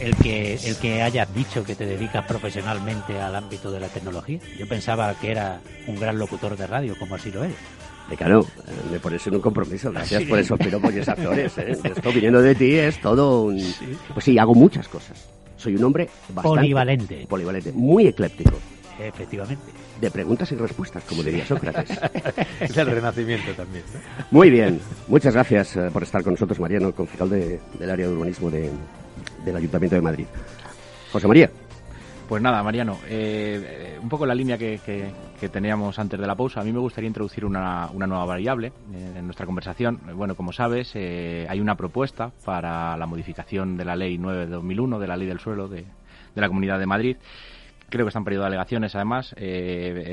[0.00, 4.38] el que, el que hayas dicho que te dedicas profesionalmente al ámbito de la tecnología.
[4.58, 7.56] Yo pensaba que era un gran locutor de radio, como así lo eres.
[8.16, 8.46] Claro,
[8.90, 9.92] me pones en un compromiso.
[9.92, 11.58] Gracias por esos piropos y esas flores.
[11.58, 11.78] ¿eh?
[11.84, 13.62] Esto viniendo de ti es todo un...
[14.14, 15.28] Pues sí, hago muchas cosas.
[15.56, 16.48] Soy un hombre bastante...
[16.48, 17.26] Polivalente.
[17.28, 18.58] Polivalente, muy ecléptico.
[18.98, 19.62] Efectivamente.
[20.00, 21.98] De preguntas y respuestas, como diría Sócrates.
[22.60, 23.84] es el renacimiento también.
[24.30, 24.80] Muy bien.
[25.06, 28.70] Muchas gracias eh, por estar con nosotros, Mariano, concejal de, del área de urbanismo de,
[29.44, 30.26] del Ayuntamiento de Madrid.
[31.12, 31.50] José María.
[32.28, 36.60] Pues nada, Mariano, eh, un poco la línea que, que, teníamos antes de la pausa.
[36.60, 39.98] A mí me gustaría introducir una, una nueva variable eh, en nuestra conversación.
[40.14, 44.52] Bueno, como sabes, eh, hay una propuesta para la modificación de la Ley 9 de
[44.52, 45.86] 2001, de la Ley del Suelo de,
[46.34, 47.16] de la Comunidad de Madrid
[47.88, 49.34] creo que está en periodo de alegaciones además.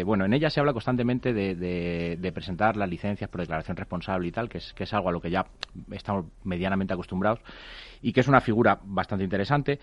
[0.06, 4.50] bueno, en ella se habla constantemente de, presentar las licencias por declaración responsable y tal,
[4.50, 5.46] que es, algo a lo que ya
[5.92, 7.40] estamos medianamente acostumbrados
[8.02, 9.80] y que es una figura bastante interesante.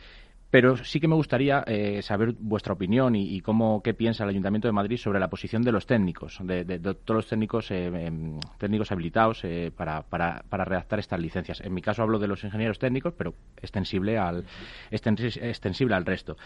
[0.52, 4.68] Pero sí que me gustaría eh, saber vuestra opinión y, cómo qué piensa el Ayuntamiento
[4.68, 8.92] de Madrid sobre la posición de los técnicos, de, todos los técnicos eh, em, técnicos
[8.92, 11.62] habilitados eh, para, para, para, redactar estas licencias.
[11.62, 14.44] En mi caso hablo de los ingenieros técnicos, pero extensible al
[14.90, 16.36] extensible al resto.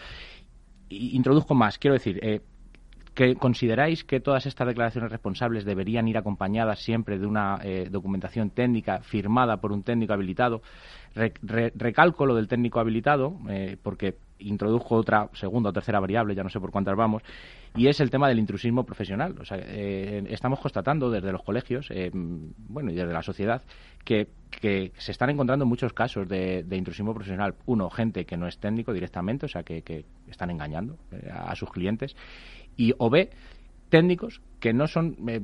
[0.89, 1.77] Introduzco más.
[1.77, 2.19] Quiero decir,
[3.13, 8.99] que consideráis que todas estas declaraciones responsables deberían ir acompañadas siempre de una documentación técnica
[9.01, 10.61] firmada por un técnico habilitado
[11.75, 16.49] recalco lo del técnico habilitado, eh, porque introdujo otra segunda o tercera variable, ya no
[16.49, 17.23] sé por cuántas vamos,
[17.75, 19.35] y es el tema del intrusismo profesional.
[19.39, 23.61] O sea, eh, estamos constatando desde los colegios, eh, bueno, y desde la sociedad,
[24.03, 24.27] que,
[24.59, 27.55] se están encontrando muchos casos de, intrusismo profesional.
[27.65, 30.97] Uno, gente que no es técnico directamente, o sea, que, están engañando
[31.31, 32.15] a sus clientes.
[32.75, 33.29] Y o B,
[33.89, 35.39] técnicos que no son eh,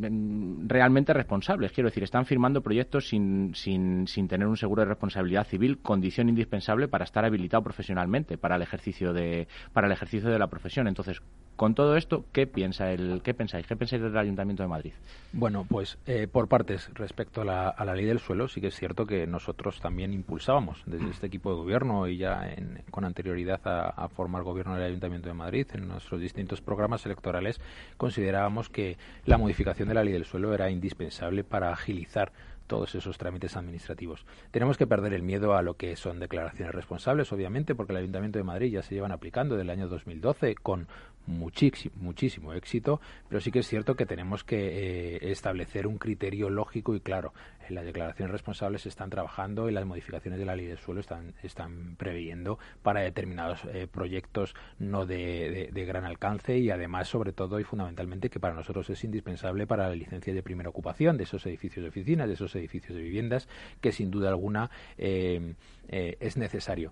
[0.67, 1.71] realmente responsables.
[1.71, 6.29] Quiero decir, están firmando proyectos sin, sin, sin, tener un seguro de responsabilidad civil, condición
[6.29, 10.87] indispensable para estar habilitado profesionalmente para el ejercicio de, para el ejercicio de la profesión.
[10.87, 11.21] Entonces,
[11.55, 13.67] con todo esto, ¿qué piensa el, qué pensáis?
[13.67, 14.93] ¿Qué pensáis del Ayuntamiento de Madrid?
[15.31, 19.05] Bueno, pues eh, por partes respecto a la, ley del suelo, sí que es cierto
[19.05, 22.55] que nosotros también impulsábamos desde este equipo de gobierno y ya
[22.91, 27.59] con anterioridad a, formar gobierno del Ayuntamiento de Madrid en nuestros distintos programas electorales
[27.97, 32.31] considerábamos que la modificación de la ley del suelo era indispensable para agilizar
[32.67, 34.25] todos esos trámites administrativos.
[34.51, 38.39] Tenemos que perder el miedo a lo que son declaraciones responsables, obviamente, porque el Ayuntamiento
[38.39, 40.87] de Madrid ya se llevan aplicando desde el año 2012 con
[41.25, 46.49] muchísimo, muchísimo éxito, pero sí que es cierto que tenemos que eh, establecer un criterio
[46.49, 47.33] lógico y claro.
[47.69, 51.33] Las declaraciones responsables se están trabajando y las modificaciones de la ley del suelo están,
[51.43, 57.61] están previendo para determinados eh, proyectos no de, de, gran alcance y además, sobre todo
[57.61, 61.45] y fundamentalmente, que para nosotros es indispensable para la licencia de primera ocupación de esos
[61.45, 63.47] edificios de oficinas, de esos edificios de viviendas,
[63.79, 65.55] que sin duda alguna eh,
[65.87, 66.91] es necesario.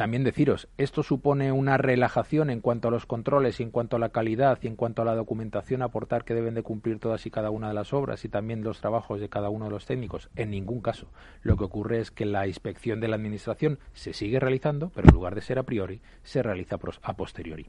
[0.00, 3.98] También deciros, esto supone una relajación en cuanto a los controles y en cuanto a
[3.98, 7.30] la calidad y en cuanto a la documentación aportar que deben de cumplir todas y
[7.30, 10.30] cada una de las obras y también los trabajos de cada uno de los técnicos.
[10.36, 11.12] En ningún caso.
[11.42, 15.14] Lo que ocurre es que la inspección de la Administración se sigue realizando, pero en
[15.14, 17.68] lugar de ser a priori, se realiza a posteriori.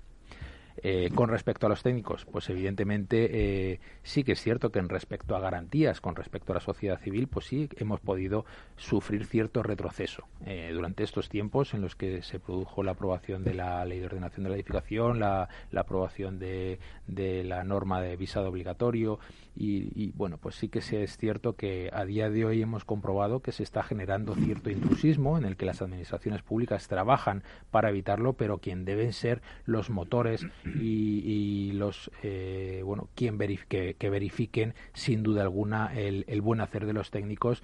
[0.77, 3.29] Eh, con respecto a los técnicos, pues evidentemente
[3.73, 6.99] eh, sí que es cierto que en respecto a garantías, con respecto a la sociedad
[6.99, 8.45] civil, pues sí hemos podido
[8.77, 13.53] sufrir cierto retroceso eh, durante estos tiempos en los que se produjo la aprobación de
[13.53, 18.49] la ley de ordenación de la edificación, la, aprobación de, de, la norma de visado
[18.49, 19.19] obligatorio
[19.55, 23.51] y, bueno, pues sí que es cierto que a día de hoy hemos comprobado que
[23.51, 28.59] se está generando cierto intrusismo en el que las administraciones públicas trabajan para evitarlo, pero
[28.59, 30.47] quien deben ser los motores
[30.80, 36.86] y, los eh, bueno quien verifique, que verifiquen sin duda alguna el, el buen hacer
[36.86, 37.63] de los técnicos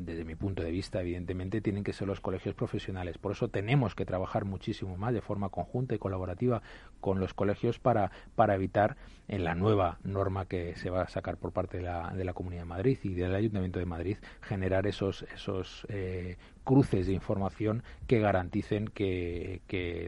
[0.00, 3.18] desde mi punto de vista, evidentemente, tienen que ser los colegios profesionales.
[3.18, 6.62] Por eso tenemos que trabajar muchísimo más de forma conjunta y colaborativa
[7.00, 8.96] con los colegios para, para evitar
[9.28, 12.32] en la nueva norma que se va a sacar por parte de la, de la
[12.32, 16.36] Comunidad de Madrid y del Ayuntamiento de Madrid generar esos, esos eh,
[16.68, 19.62] cruces de información que garanticen que,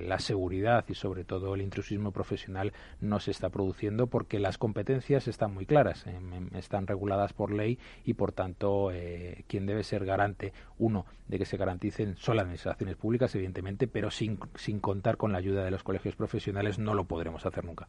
[0.06, 5.26] la seguridad y sobre todo el intrusismo profesional no se está produciendo porque las competencias
[5.26, 9.84] están muy claras, em, em, están reguladas por ley y por tanto eh, quien debe
[9.84, 14.80] ser garante, uno, de que se garanticen son las administraciones públicas, evidentemente, pero sin, sin
[14.80, 17.88] contar con la ayuda de los colegios profesionales no lo podremos hacer nunca.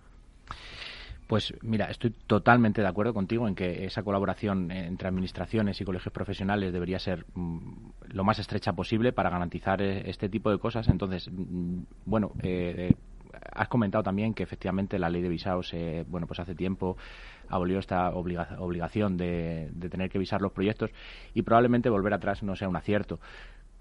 [1.32, 6.12] Pues mira, estoy totalmente de acuerdo contigo en que esa colaboración entre administraciones y colegios
[6.12, 10.90] profesionales debería ser mm, lo más estrecha posible para garantizar eh, este tipo de cosas.
[10.90, 12.96] Entonces, mm, bueno, eh,
[13.54, 16.98] has comentado también que efectivamente la ley de visados, eh, bueno, pues hace tiempo
[17.48, 20.92] abolió esta obligación de, de tener que visar los proyectos
[21.34, 23.22] y probablemente volver atrás no sea un acierto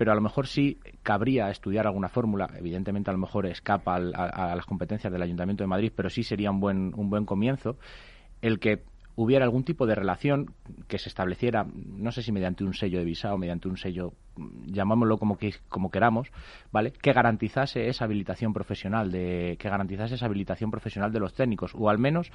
[0.00, 2.48] pero a lo mejor sí cabría estudiar alguna fórmula.
[2.56, 6.50] Evidentemente, a lo mejor escapa a, las competencias del Ayuntamiento de Madrid, pero sí sería
[6.50, 7.76] un buen, un buen comienzo
[8.40, 8.82] el que
[9.14, 10.54] hubiera algún tipo de relación
[10.88, 14.14] que se estableciera, no sé si mediante un sello de visa o mediante un sello
[14.66, 16.30] llamámoslo como, que, como queramos,
[16.72, 16.92] ¿vale?
[16.92, 21.90] Que garantizase esa habilitación profesional de que garantizase esa habilitación profesional de los técnicos o
[21.90, 22.30] al menos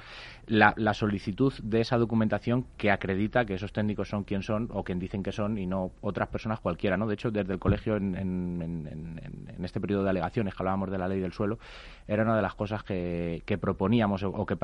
[0.46, 4.98] la, solicitud de esa documentación que acredita que esos técnicos son quien son o quien
[4.98, 7.06] dicen que son y no otras personas cualquiera, ¿no?
[7.06, 11.08] De hecho, desde el colegio en, en, este periodo de alegaciones que hablábamos de la
[11.08, 11.58] ley del suelo
[12.06, 14.56] era una de las cosas que, que proponíamos o, que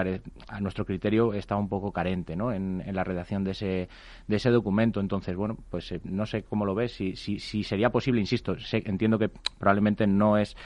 [0.48, 2.52] a nuestro criterio estaba un poco carente, ¿no?
[2.52, 3.88] En, la redacción de ese
[4.26, 5.00] de ese documento.
[5.00, 9.18] Entonces, bueno, pues eh, no sé cómo lo ves si si, sería posible, insisto, entiendo
[9.18, 10.56] que probablemente no es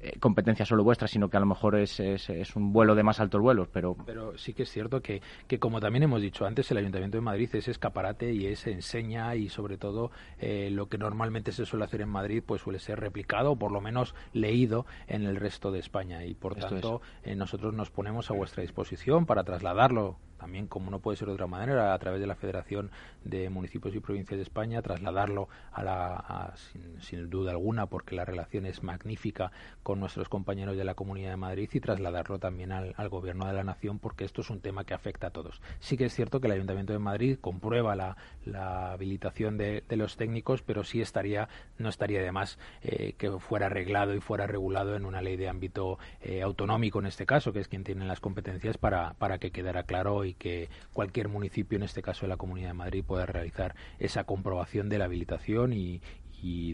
[0.00, 3.20] eh, competencia solo vuestra, sino que a lo mejor es, es, un vuelo de más
[3.20, 3.96] altos vuelos, pero...
[4.04, 7.22] Pero sí que es cierto que, que, como también hemos dicho antes, el Ayuntamiento de
[7.22, 11.86] Madrid es escaparate y es enseña y sobre todo eh, lo que normalmente se suele
[11.86, 15.72] hacer en Madrid pues suele ser replicado o por lo menos leído en el resto
[15.72, 16.22] de España.
[16.26, 20.98] Y por tanto eh, nosotros nos ponemos a vuestra disposición para trasladarlo también, como no
[20.98, 22.90] puede ser de otra manera, a través de la Federación
[23.24, 26.52] de Municipios y Provincias de España, trasladarlo a la,
[27.00, 31.38] sin, duda alguna, porque la relación es magnífica con nuestros compañeros de la Comunidad de
[31.38, 34.92] Madrid y trasladarlo también al, Gobierno de la Nación, porque esto es un tema que
[34.92, 35.62] afecta a todos.
[35.80, 40.60] Sí que es cierto que el Ayuntamiento de Madrid comprueba la, habilitación de, los técnicos,
[40.60, 45.06] pero sí estaría, no estaría de más eh, que fuera arreglado y fuera regulado en
[45.06, 48.76] una ley de ámbito eh, autonómico, en este caso, que es quien tiene las competencias
[48.76, 52.68] para, para que quedara claro y que cualquier municipio, en este caso de la Comunidad
[52.68, 56.00] de Madrid, pueda realizar esa comprobación de la habilitación y,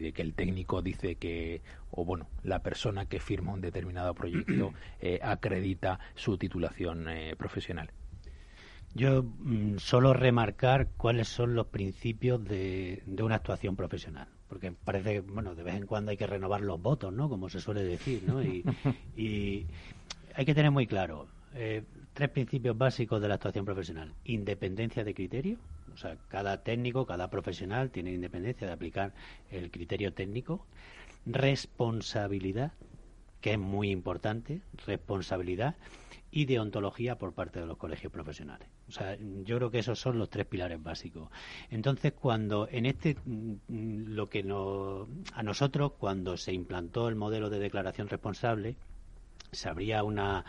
[0.01, 4.73] de que el técnico dice que, o bueno, la persona que firma un determinado proyecto
[5.01, 7.93] eh, acredita su titulación eh, profesional.
[8.95, 15.21] Yo mm, solo remarcar cuáles son los principios de, una actuación profesional porque parece que,
[15.21, 17.29] bueno, de vez en cuando hay que renovar los votos, ¿no?
[17.29, 18.43] Como se suele decir, ¿no?
[18.43, 18.65] Y,
[20.35, 24.15] hay que tener muy claro, eh, tres principios básicos de la actuación profesional.
[24.25, 25.59] Independencia de criterio,
[25.93, 29.15] o sea, cada técnico, cada profesional tiene independencia de aplicar
[29.51, 30.67] el criterio técnico.
[31.27, 32.73] Responsabilidad,
[33.41, 35.77] que es muy importante, responsabilidad
[36.33, 38.69] y deontología por parte de los colegios profesionales.
[38.89, 41.29] O sea, yo creo que esos son los tres pilares básicos.
[41.71, 47.51] Entonces, cuando en este, mm, lo que nos, a nosotros, cuando se implantó el modelo
[47.51, 48.77] de declaración responsable,
[49.51, 50.45] se abría una,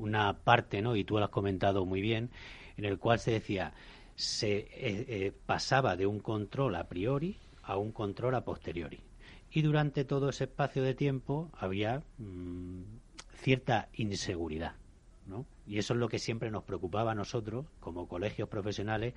[0.00, 0.96] una parte, ¿no?
[0.96, 2.30] Y tú lo has comentado muy bien,
[2.76, 3.72] en el cual se decía
[4.16, 9.00] se eh, eh, pasaba de un control a priori a un control a posteriori.
[9.50, 12.82] Y durante todo ese espacio de tiempo había mm,
[13.34, 14.74] cierta inseguridad.
[15.30, 15.46] ¿No?
[15.66, 19.14] Y eso es lo que siempre nos preocupaba a nosotros, como colegios profesionales,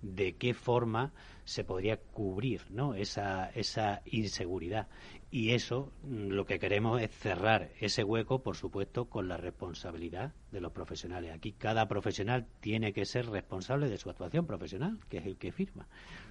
[0.00, 1.12] de qué forma
[1.44, 2.94] se podría cubrir ¿no?
[2.94, 4.86] esa, esa inseguridad.
[5.30, 10.32] Y eso mm, lo que queremos es cerrar ese hueco, por supuesto, con la responsabilidad
[10.52, 11.34] de los profesionales.
[11.34, 15.50] Aquí cada profesional tiene que ser responsable de su actuación profesional, que es el que
[15.50, 15.88] firma.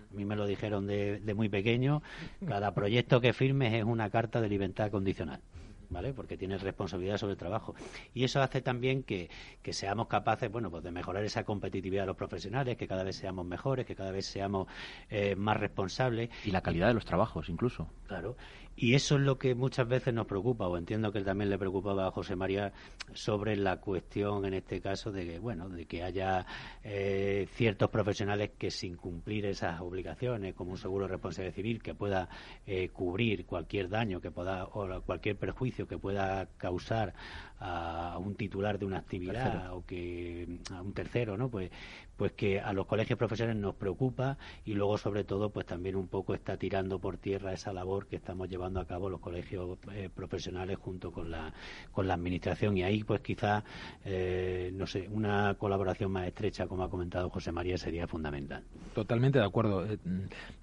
[0.09, 2.01] A mí me lo dijeron de, de muy pequeño,
[2.47, 5.41] cada proyecto que firmes es una carta de libertad condicional.
[5.89, 6.13] ¿Vale?
[6.13, 7.75] Porque tienes responsabilidad sobre el trabajo.
[8.13, 9.29] Y eso hace también que,
[9.61, 13.15] que seamos capaces, bueno, pues de mejorar esa competitividad de los profesionales, que cada vez
[13.15, 14.67] seamos mejores, que cada vez seamos
[15.09, 16.29] eh, más responsables.
[16.45, 17.87] Y la calidad de los trabajos, incluso.
[18.07, 18.35] Claro.
[18.77, 22.07] Y eso es lo que muchas veces nos preocupa, o entiendo que también le preocupaba
[22.07, 22.73] a José María
[23.13, 26.45] sobre la cuestión, en este caso, de que, bueno, de que haya
[26.83, 31.95] eh, ciertos profesionales que sin cumplir esas obligaciones, como un seguro de responsabilidad civil, que
[31.95, 32.27] pueda
[32.67, 37.13] eh, cubrir cualquier daño que pueda, o cualquier perjuicio que pueda causar
[37.59, 41.49] a un titular de una actividad o que a un tercero, ¿no?
[41.49, 41.71] Pues
[42.17, 46.07] pues que a los colegios profesionales nos preocupa y luego sobre todo pues también un
[46.07, 50.09] poco está tirando por tierra esa labor que estamos llevando a cabo los colegios eh,
[50.13, 51.53] profesionales junto con la
[51.91, 52.77] con la administración.
[52.77, 53.63] Y ahí pues quizá
[54.05, 58.63] eh, no sé una colaboración más estrecha como ha comentado José María sería fundamental.
[58.93, 59.85] Totalmente de acuerdo.
[59.85, 59.97] Eh,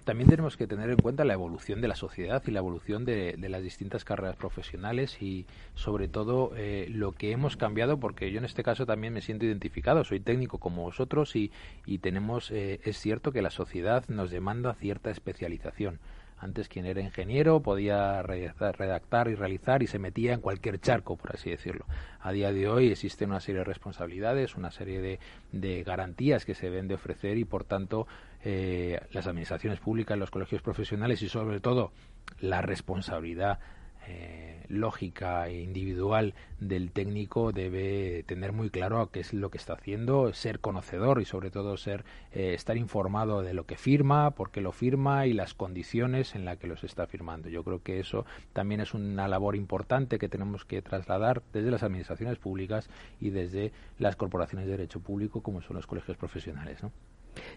[0.03, 3.37] también tenemos que tener en cuenta la evolución de la sociedad y la evolución de,
[3.37, 6.53] las distintas carreras profesionales y sobre todo
[6.89, 10.59] lo que hemos cambiado porque yo en este caso también me siento identificado soy técnico
[10.59, 11.43] como vosotros y
[11.85, 15.99] y, tenemos, eh, es cierto que la sociedad nos demanda cierta especialización.
[16.37, 21.33] Antes quien era ingeniero podía redactar y realizar y se metía en cualquier charco, por
[21.33, 21.85] así decirlo.
[22.19, 25.19] A día de hoy existe una serie de responsabilidades, una serie
[25.53, 28.07] de, garantías que se deben de ofrecer y, por tanto,
[28.43, 31.93] eh, las administraciones públicas, los colegios profesionales y, sobre todo,
[32.41, 33.59] la responsabilidad
[34.07, 39.73] eh, lógica e individual del técnico debe tener muy claro qué es lo que está
[39.73, 44.51] haciendo, ser conocedor y sobre todo ser eh, estar informado de lo que firma, por
[44.51, 47.49] qué lo firma y las condiciones en las que los está firmando.
[47.49, 51.83] Yo creo que eso también es una labor importante que tenemos que trasladar desde las
[51.83, 52.89] administraciones públicas
[53.19, 56.79] y desde las corporaciones de derecho público como son los colegios profesionales.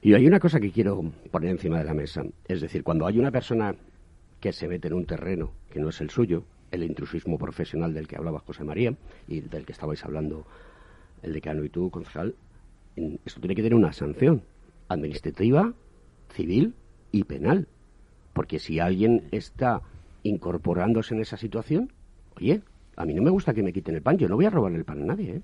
[0.03, 2.23] Y hay una cosa que quiero poner encima de la mesa.
[2.47, 3.75] Es decir, cuando hay una persona
[4.41, 8.09] que se mete en un terreno que no es el suyo, el intrusismo profesional del
[8.09, 8.97] que hablaba José María
[9.29, 10.47] y del que estabais hablando
[11.23, 12.35] el decano y tú, concejal,
[13.27, 14.41] esto tiene que tener una sanción
[14.89, 15.75] administrativa,
[16.31, 16.73] civil
[17.13, 17.69] y penal.
[18.33, 19.83] Porque si alguien está
[20.23, 21.93] incorporándose en esa situación,
[22.41, 22.63] oye,
[22.97, 24.73] a mí no me gusta que me quiten el pan, yo no voy a robar
[24.73, 25.43] el pan a nadie, ¿eh?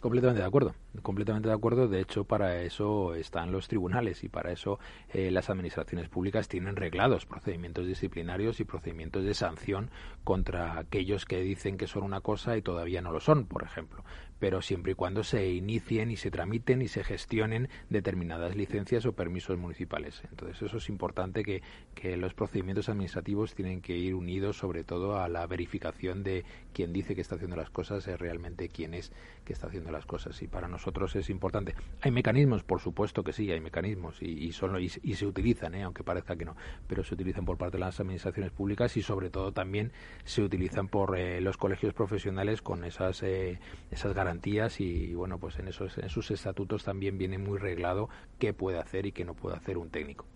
[0.00, 1.88] Completamente de acuerdo, completamente de acuerdo.
[1.88, 4.78] De hecho, para eso están los tribunales y para eso
[5.12, 9.90] eh, las administraciones públicas tienen reglados procedimientos disciplinarios y procedimientos de sanción
[10.24, 14.04] contra aquellos que dicen que son una cosa y todavía no lo son, por ejemplo
[14.42, 19.12] pero siempre y cuando se inicien y se tramiten y se gestionen determinadas licencias o
[19.12, 20.20] permisos municipales.
[20.28, 21.62] Entonces eso es importante que,
[21.94, 26.92] que los procedimientos administrativos tienen que ir unidos sobre todo a la verificación de quien
[26.92, 29.12] dice que está haciendo las cosas es realmente quién es
[29.44, 30.81] que está haciendo las cosas y para nosotros
[31.14, 31.74] es importante.
[32.00, 35.82] Hay mecanismos, por supuesto que sí, hay mecanismos y, y, son, y, se utilizan, ¿eh?
[35.82, 36.56] aunque parezca que no,
[36.86, 39.92] pero se utilizan por parte de las administraciones públicas y sobre todo también
[40.24, 43.58] se utilizan por eh, los colegios profesionales con esas, eh,
[43.90, 48.08] esas garantías y bueno, pues en esos en sus estatutos también viene muy reglado
[48.38, 50.26] qué puede hacer y qué no puede hacer un técnico.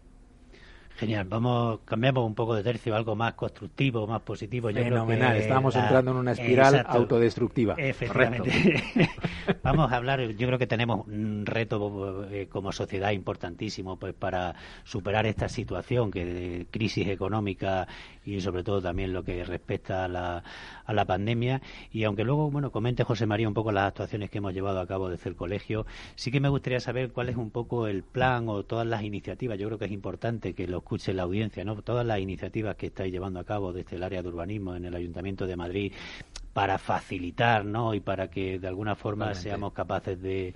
[0.96, 4.70] Genial, vamos, cambiamos un poco de tercio, algo más constructivo, más positivo.
[4.70, 7.74] Yo Fenomenal, estamos entrando en una espiral autodestructiva.
[7.76, 8.82] Efectivamente.
[9.62, 14.54] vamos a hablar, yo creo que tenemos un reto eh, como sociedad importantísimo pues para
[14.84, 17.86] superar esta situación que de crisis económica
[18.24, 20.44] y sobre todo también lo que respecta a la,
[20.84, 21.60] a la pandemia.
[21.92, 24.86] Y aunque luego, bueno, comente José María un poco las actuaciones que hemos llevado a
[24.86, 25.84] cabo desde el colegio,
[26.14, 29.58] sí que me gustaría saber cuál es un poco el plan o todas las iniciativas.
[29.58, 31.82] Yo creo que es importante que lo escuche la audiencia, ¿no?
[31.82, 34.94] Todas las iniciativas que estáis llevando a cabo desde el área de urbanismo en el
[34.94, 35.92] Ayuntamiento de Madrid
[36.52, 37.92] para facilitar, ¿no?
[37.92, 40.54] Y para que de alguna forma seamos capaces de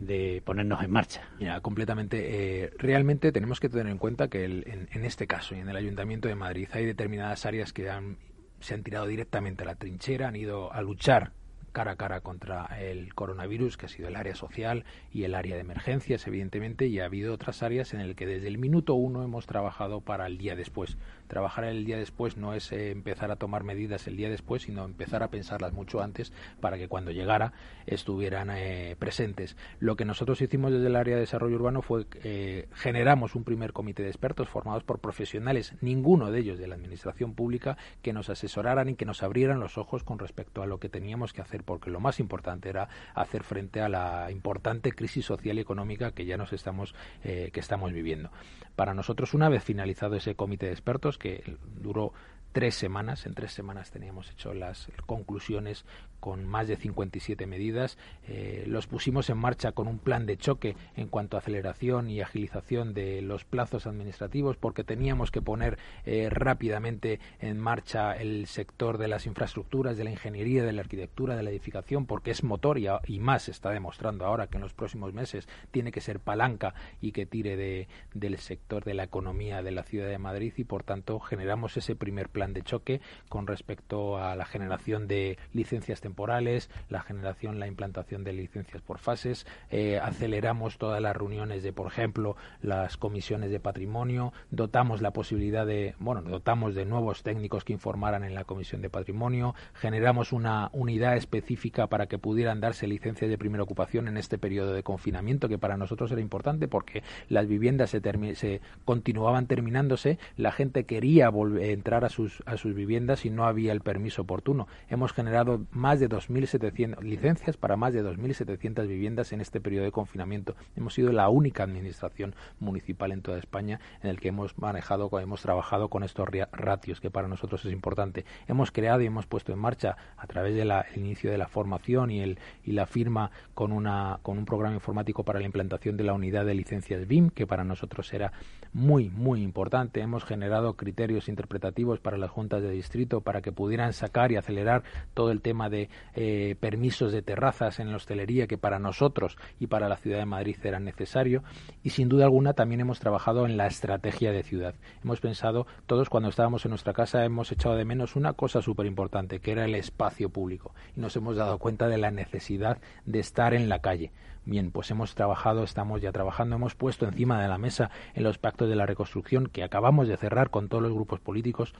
[0.00, 1.28] de ponernos en marcha.
[1.38, 2.64] Mira, completamente.
[2.64, 6.26] Eh, realmente tenemos que tener en cuenta que en, este caso y en el Ayuntamiento
[6.26, 8.16] de Madrid hay determinadas áreas que han,
[8.60, 11.32] se han tirado directamente a la trinchera, han ido a luchar
[11.72, 15.54] cara a cara contra el coronavirus, que ha sido el área social y el área
[15.54, 19.22] de emergencias, evidentemente, y ha habido otras áreas en las que desde el minuto uno
[19.22, 20.96] hemos trabajado para el día después.
[21.30, 24.84] Trabajar el día después no es eh, empezar a tomar medidas el día después, sino
[24.84, 27.52] empezar a pensarlas mucho antes para que cuando llegara
[27.86, 29.56] estuvieran eh, presentes.
[29.78, 33.72] Lo que nosotros hicimos desde el área de desarrollo urbano fue eh, generamos un primer
[33.72, 38.28] comité de expertos formados por profesionales, ninguno de ellos de la administración pública, que nos
[38.28, 41.62] asesoraran y que nos abrieran los ojos con respecto a lo que teníamos que hacer,
[41.62, 46.26] porque lo más importante era hacer frente a la importante crisis social y económica que
[46.26, 48.30] ya nos estamos que estamos viviendo.
[48.74, 52.12] Para nosotros, una vez finalizado ese comité de expertos, que duró
[52.52, 53.26] tres semanas.
[53.26, 55.84] En tres semanas teníamos hecho las conclusiones
[56.20, 57.98] con más de 57 medidas.
[58.28, 62.20] Eh, los pusimos en marcha con un plan de choque en cuanto a aceleración y
[62.20, 68.98] agilización de los plazos administrativos, porque teníamos que poner eh, rápidamente en marcha el sector
[68.98, 72.78] de las infraestructuras, de la ingeniería, de la arquitectura, de la edificación, porque es motor
[72.78, 77.12] y, más está demostrando ahora que en los próximos meses tiene que ser palanca y
[77.12, 80.82] que tire de, del sector de la economía de la ciudad de Madrid y por
[80.82, 86.70] tanto generamos ese primer plan de choque con respecto a la generación de licencias temporales,
[86.88, 91.86] la generación, la implantación de licencias por fases, eh, aceleramos todas las reuniones de, por
[91.86, 97.74] ejemplo, las comisiones de patrimonio, dotamos la posibilidad de, bueno, dotamos de nuevos técnicos que
[97.74, 103.30] informaran en la comisión de patrimonio, generamos una unidad específica para que pudieran darse licencias
[103.30, 107.46] de primera ocupación en este periodo de confinamiento que para nosotros era importante porque las
[107.46, 108.00] viviendas se,
[108.34, 113.44] se continuaban terminándose, la gente quería volver, entrar a sus, a sus viviendas y no
[113.44, 114.68] había el permiso oportuno.
[114.88, 119.92] Hemos generado más de 2.700 licencias para más de 2.700 viviendas en este periodo de
[119.92, 120.56] confinamiento.
[120.76, 125.42] Hemos sido la única administración municipal en toda España en el que hemos manejado, hemos
[125.42, 128.24] trabajado con estos ratios, que para nosotros es importante.
[128.46, 132.20] Hemos creado y hemos puesto en marcha a través del inicio de la formación y,
[132.20, 136.12] el, y la firma con, una, con un programa informático para la implantación de la
[136.12, 138.32] unidad de licencias BIM, que para nosotros era
[138.72, 140.00] muy, muy importante.
[140.00, 144.82] Hemos generado criterios interpretativos para las juntas de distrito para que pudieran sacar y acelerar
[145.14, 149.66] todo el tema de eh, permisos de terrazas en la hostelería que para nosotros y
[149.66, 151.42] para la ciudad de Madrid era necesario.
[151.82, 154.74] Y sin duda alguna también hemos trabajado en la estrategia de ciudad.
[155.02, 158.86] Hemos pensado, todos cuando estábamos en nuestra casa hemos echado de menos una cosa súper
[158.86, 160.74] importante, que era el espacio público.
[160.96, 164.12] Y nos hemos dado cuenta de la necesidad de estar en la calle.
[164.44, 168.38] Bien, pues hemos trabajado, estamos ya trabajando, hemos puesto encima de la mesa en los
[168.38, 171.74] pactos de la reconstrucción que acabamos de cerrar con todos los grupos políticos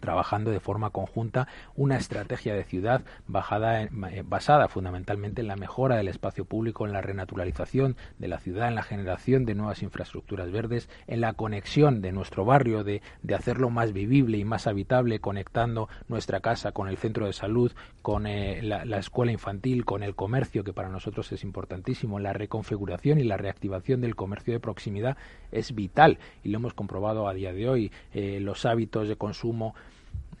[0.00, 6.08] trabajando de forma conjunta una estrategia de ciudad eh, basada fundamentalmente en la mejora del
[6.08, 10.88] espacio público, en la renaturalización de la ciudad, en la generación de nuevas infraestructuras verdes,
[11.06, 13.02] en la conexión de nuestro barrio, de,
[13.34, 17.72] hacerlo más vivible y más habitable, conectando nuestra casa con el centro de salud,
[18.02, 23.20] con eh, la, escuela infantil, con el comercio, que para nosotros es importantísimo, la reconfiguración
[23.20, 25.16] y la reactivación del comercio de proximidad
[25.52, 27.92] es vital y lo hemos comprobado a día de hoy.
[28.12, 29.74] Eh, los hábitos de consumo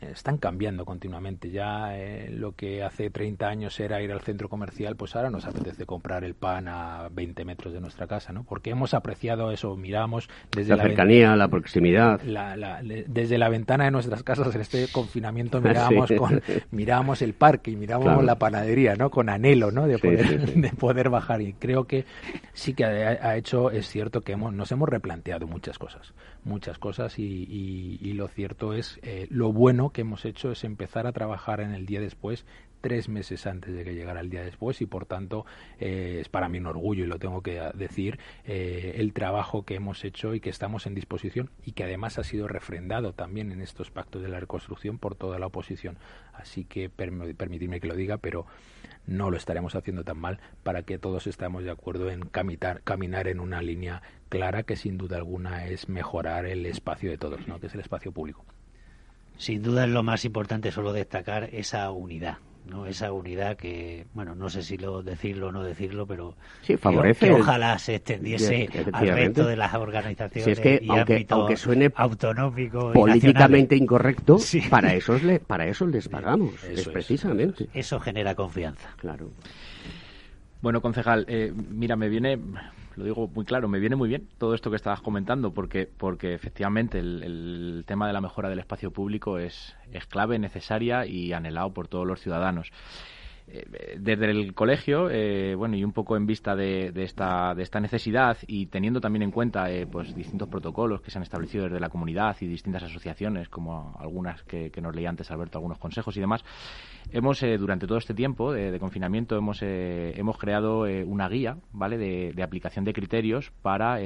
[0.00, 1.50] están cambiando continuamente.
[1.50, 5.44] Ya eh, lo que hace 30 años era ir al centro comercial, pues ahora nos
[5.46, 8.44] apetece comprar el pan a 20 metros de nuestra casa, ¿no?
[8.44, 12.20] Porque hemos apreciado eso, miramos desde la, cercanía, la proximidad.
[12.20, 17.76] desde la ventana de nuestras casas en este confinamiento mirábamos, con, mirábamos el parque y
[17.76, 19.10] mirábamos la panadería, ¿no?
[19.10, 19.86] Con anhelo, ¿no?
[19.86, 21.42] De poder, de poder bajar.
[21.42, 22.04] Y creo que
[22.52, 27.18] sí que ha, hecho, es cierto que hemos, nos hemos replanteado muchas cosas, muchas cosas
[27.18, 27.46] y,
[28.00, 31.72] y, lo cierto es eh, lo bueno que hemos hecho es empezar a trabajar en
[31.72, 32.44] el día después
[32.80, 35.44] tres meses antes de que llegara el día después y por tanto
[35.80, 39.74] eh, es para mí un orgullo y lo tengo que decir eh, el trabajo que
[39.74, 43.60] hemos hecho y que estamos en disposición y que además ha sido refrendado también en
[43.60, 45.98] estos pactos de la reconstrucción por toda la oposición
[46.34, 48.46] así que permitidme que lo diga pero
[49.06, 53.26] no lo estaremos haciendo tan mal para que todos estemos de acuerdo en caminar, caminar
[53.26, 57.58] en una línea clara que sin duda alguna es mejorar el espacio de todos, ¿no?
[57.58, 58.44] que es el espacio público.
[59.38, 62.38] Sin duda es lo más importante solo destacar esa unidad.
[62.68, 62.86] ¿no?
[62.86, 67.26] esa unidad que, bueno, no sé si lo decirlo o no decirlo, pero sí, favorece
[67.26, 72.92] que, ojalá se extendiese al resto de las organizaciones que, y aunque, aunque suene autonómico
[72.92, 74.38] políticamente incorrecto,
[74.70, 77.68] para eso le, para eso les pagamos, es precisamente.
[77.72, 78.90] Eso genera confianza.
[78.98, 79.30] Claro.
[80.60, 82.38] Bueno, concejal, eh, mira, me viene
[82.98, 86.34] lo digo muy claro, me viene muy bien todo esto que estabas comentando, porque, porque
[86.34, 91.72] efectivamente el, tema de la mejora del espacio público es, es clave, necesaria y anhelado
[91.72, 92.72] por todos los ciudadanos
[93.98, 98.36] desde el colegio, eh, bueno, y un poco en vista de, esta, de esta necesidad
[98.46, 101.88] y teniendo también en cuenta eh, pues distintos protocolos que se han establecido desde la
[101.88, 106.44] comunidad y distintas asociaciones, como algunas que, nos leía antes Alberto, algunos consejos y demás,
[107.10, 111.98] hemos durante todo este tiempo de, confinamiento hemos hemos creado una guía, ¿vale?
[111.98, 113.98] De, aplicación de criterios para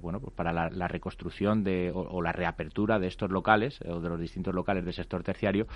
[0.00, 4.20] bueno pues para la, reconstrucción de o, la reapertura de estos locales o de los
[4.20, 5.66] distintos locales del sector terciario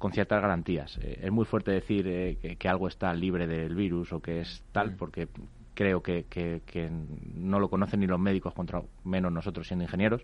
[0.00, 0.98] con ciertas garantías.
[1.02, 4.64] Eh, es muy fuerte decir eh, que, algo está libre del virus o que es
[4.72, 4.96] tal, mm.
[4.96, 5.28] porque
[5.74, 6.24] creo que,
[7.34, 10.22] no lo conocen ni los médicos, contra menos nosotros siendo ingenieros.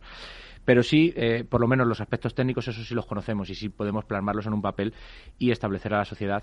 [0.65, 3.69] Pero sí, eh, por lo menos los aspectos técnicos, eso sí los conocemos y sí
[3.69, 4.95] podemos plasmarlos en un papel
[5.39, 6.43] y establecer a la sociedad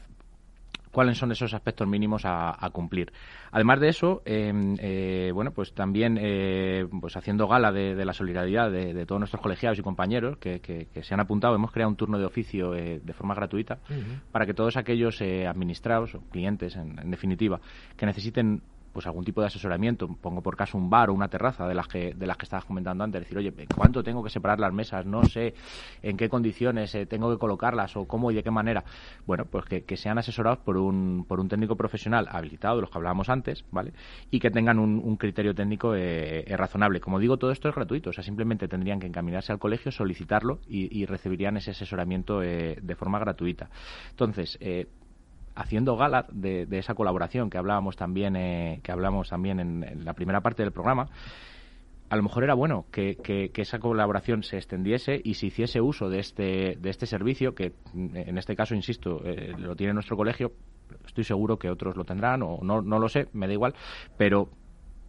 [0.93, 3.11] cuáles son esos aspectos mínimos a, cumplir.
[3.51, 8.71] Además de eso, em, eh, bueno, pues también eh, pues haciendo gala de, la solidaridad
[8.71, 12.25] de, todos nuestros colegiados y compañeros que, se han apuntado, hemos creado un turno de
[12.25, 13.79] oficio eh, de forma gratuita
[14.31, 17.59] para que todos aquellos administrados o clientes, en definitiva,
[17.97, 18.61] que necesiten
[18.93, 21.87] pues algún tipo de asesoramiento, pongo por caso un bar o una terraza de las
[21.87, 25.05] que de las que estabas comentando antes, decir, oye, ¿cuánto tengo que separar las mesas?
[25.05, 25.53] No sé
[26.01, 28.83] en qué condiciones eh, tengo que colocarlas o cómo y de qué manera.
[29.25, 32.97] Bueno, pues que, sean asesorados por un, por un técnico profesional habilitado, de los que
[32.97, 33.93] hablábamos antes, ¿vale?
[34.31, 36.99] Y que tengan un, criterio técnico eh, eh, razonable.
[36.99, 40.59] Como digo, todo esto es gratuito, o sea, simplemente tendrían que encaminarse al colegio, solicitarlo
[40.67, 43.69] y, recibirían ese asesoramiento de forma gratuita.
[44.11, 44.57] Entonces,
[45.55, 50.41] haciendo gala de, esa colaboración que hablábamos también, eh, que hablamos también en, la primera
[50.41, 51.09] parte del programa,
[52.09, 56.19] a lo mejor era bueno que, esa colaboración se extendiese y se hiciese uso de
[56.19, 60.51] este, de este servicio, que en este caso, insisto, eh, lo tiene nuestro colegio,
[61.05, 63.73] estoy seguro que otros lo tendrán o no, no lo sé, me da igual,
[64.17, 64.49] pero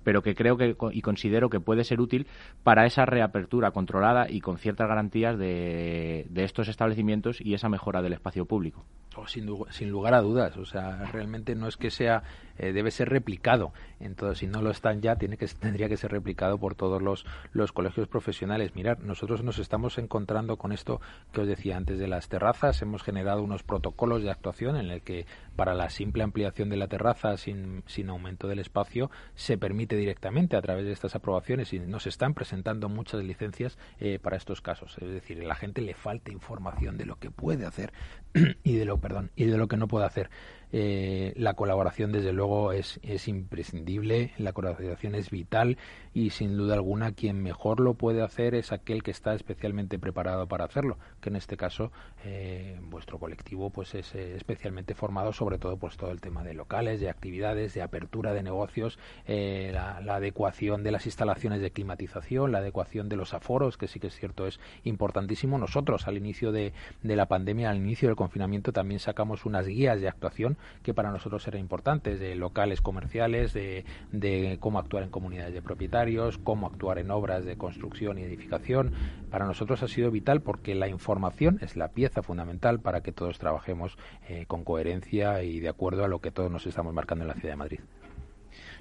[0.03, 2.27] pero que creo que y considero que puede ser útil
[2.63, 8.13] para esa reapertura controlada y con ciertas garantías de estos establecimientos y esa mejora del
[8.13, 8.85] espacio público.
[9.17, 12.25] Oh, sin, sin, lugar a dudas, o sea, realmente no es que sea,
[12.59, 13.73] eh, debe ser replicado.
[14.01, 17.25] Entonces, si no lo están ya, tiene que tendría que ser replicado por todos los,
[17.53, 18.75] los colegios profesionales.
[18.75, 21.01] Mirar, nosotros nos estamos encontrando con esto
[21.33, 22.81] que os decía antes de las terrazas.
[22.83, 25.27] Hemos generado unos protocolos de actuación en el que
[25.57, 30.57] para la simple ampliación de la terraza sin, sin aumento del espacio se permite directamente
[30.57, 34.97] a través de estas aprobaciones y nos están presentando muchas licencias eh, para estos casos.
[35.01, 37.93] Es decir, a la gente le falta información de lo que puede hacer
[38.65, 40.31] y de lo, perdón, y de lo que no puede hacer.
[40.77, 45.79] Eh, la colaboración, desde luego, es, es imprescindible, la colaboración es vital
[46.13, 50.49] y, sin duda alguna, quien mejor lo puede hacer es aquel que está especialmente preparado
[50.49, 51.93] para hacerlo, que en este caso
[52.25, 56.55] eh, vuestro colectivo pues es eh, especialmente formado sobre todo pues todo el tema de
[56.55, 58.99] locales, de actividades, de apertura de negocios,
[59.29, 64.09] la, adecuación de las instalaciones de climatización, la adecuación de los aforos, que sí que
[64.09, 65.57] es cierto es importantísimo.
[65.57, 66.73] Nosotros al inicio de
[67.03, 71.47] la pandemia, al inicio del confinamiento, también sacamos unas guías de actuación que para nosotros
[71.49, 76.99] eran importantes, de locales comerciales, de, de cómo actuar en comunidades de propietarios, cómo actuar
[76.99, 78.93] en obras de construcción y edificación.
[79.31, 83.39] Para nosotros ha sido vital porque la información es la pieza fundamental para que todos
[83.39, 83.97] trabajemos
[84.29, 87.35] eh, con coherencia y de acuerdo a lo que todos nos estamos marcando en la
[87.35, 87.81] ciudad de Madrid.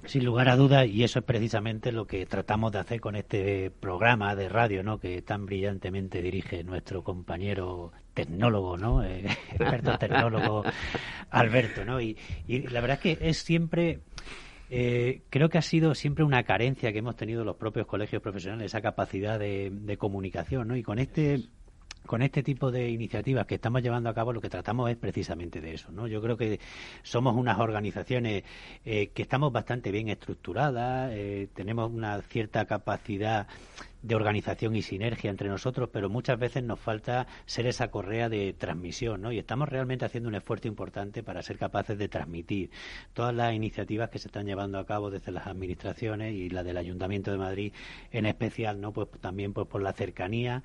[0.04, 3.70] Sin lugar a dudas, y eso es precisamente lo que tratamos de hacer con este
[3.70, 4.98] programa de radio, ¿no?
[4.98, 9.04] Que tan brillantemente dirige nuestro compañero tecnólogo, ¿no?
[9.04, 10.64] Experto tecnólogo
[11.30, 12.00] Alberto, ¿no?
[12.00, 14.00] Y, la verdad es que es siempre
[14.70, 18.66] eh, creo que ha sido siempre una carencia que hemos tenido los propios colegios profesionales,
[18.66, 20.76] esa capacidad de, de comunicación, ¿no?
[20.76, 21.48] Y con este
[22.06, 25.60] con este tipo de iniciativas que estamos llevando a cabo lo que tratamos es precisamente
[25.60, 25.90] de eso.
[25.92, 26.06] ¿no?
[26.06, 26.60] Yo creo que
[27.02, 28.44] somos unas organizaciones
[28.84, 33.46] eh, que estamos bastante bien estructuradas, eh, tenemos una cierta capacidad
[34.04, 38.52] de organización y sinergia entre nosotros, pero muchas veces nos falta ser esa correa de
[38.52, 39.32] transmisión, ¿no?
[39.32, 42.70] Y estamos realmente haciendo un esfuerzo importante para ser capaces de transmitir
[43.14, 46.76] todas las iniciativas que se están llevando a cabo desde las administraciones y la del
[46.76, 47.72] Ayuntamiento de Madrid
[48.10, 48.92] en especial, ¿no?
[48.92, 50.62] Pues también pues por la cercanía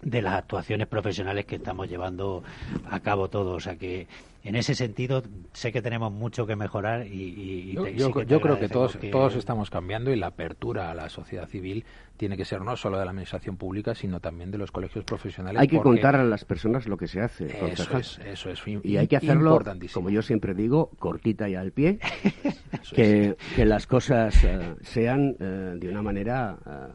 [0.00, 2.42] de las actuaciones profesionales que estamos llevando
[2.88, 3.56] a cabo todos.
[3.56, 4.06] O sea que
[4.44, 5.22] en ese sentido
[5.52, 10.16] sé que tenemos mucho que mejorar y, yo, creo que todos, todos estamos cambiando y
[10.16, 11.84] la apertura a la sociedad civil
[12.16, 15.60] tiene que ser no solo de la administración pública sino también de los colegios profesionales.
[15.60, 17.46] Hay que contar a las personas lo que se hace.
[17.70, 19.60] Eso es, eso es y hay que hacerlo,
[19.92, 21.98] como yo siempre digo, cortita y al pie,
[22.94, 26.92] que, que, las cosas eh, sean eh, de una manera eh,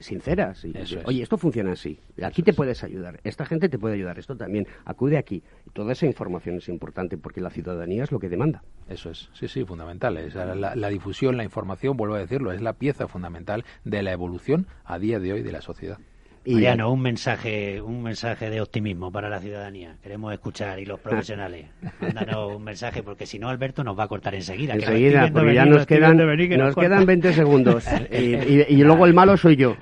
[0.00, 0.64] sinceras.
[0.64, 0.72] Y,
[1.04, 1.98] Oye, esto funciona así.
[2.22, 3.20] Aquí te puedes ayudar.
[3.24, 4.18] Esta gente te puede ayudar.
[4.18, 4.66] Esto también.
[4.84, 5.42] Acude aquí.
[5.66, 8.62] Y toda esa información es importante porque la ciudadanía es lo que demanda.
[8.88, 9.28] Eso es.
[9.32, 10.16] Sí, sí, fundamental.
[10.16, 14.66] Es la, difusión, la información, vuelvo a decirlo, es la pieza fundamental de la evolución
[14.84, 15.98] a día de hoy de la sociedad.
[16.46, 19.96] Y no un mensaje, un mensaje de optimismo para la ciudadanía.
[20.00, 21.66] Queremos escuchar y los profesionales.
[22.00, 24.74] Mándanos un mensaje porque si no Alberto nos va a cortar enseguida.
[24.74, 29.76] Enseguida, porque ya nos quedan, nos, quedan 20 segundos y, luego el malo soy yo.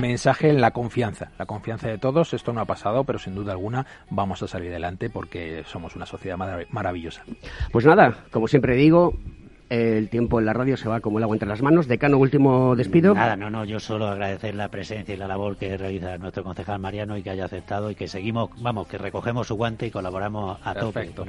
[0.00, 2.34] mensaje en la confianza, la confianza de todos.
[2.34, 6.06] Esto no ha pasado, pero sin duda alguna vamos a salir adelante porque somos una
[6.06, 6.36] sociedad
[6.70, 7.22] maravillosa.
[7.70, 9.14] Pues nada, como siempre digo,
[9.70, 11.88] el tiempo en la radio se va como el agua entre las manos.
[11.88, 13.14] Decano, último despido.
[13.14, 16.80] Nada, no, no, yo solo agradecer la presencia y la labor que realiza nuestro concejal
[16.80, 20.58] Mariano y que haya aceptado y que seguimos, vamos, que recogemos su guante y colaboramos
[20.64, 21.26] a Perfecto,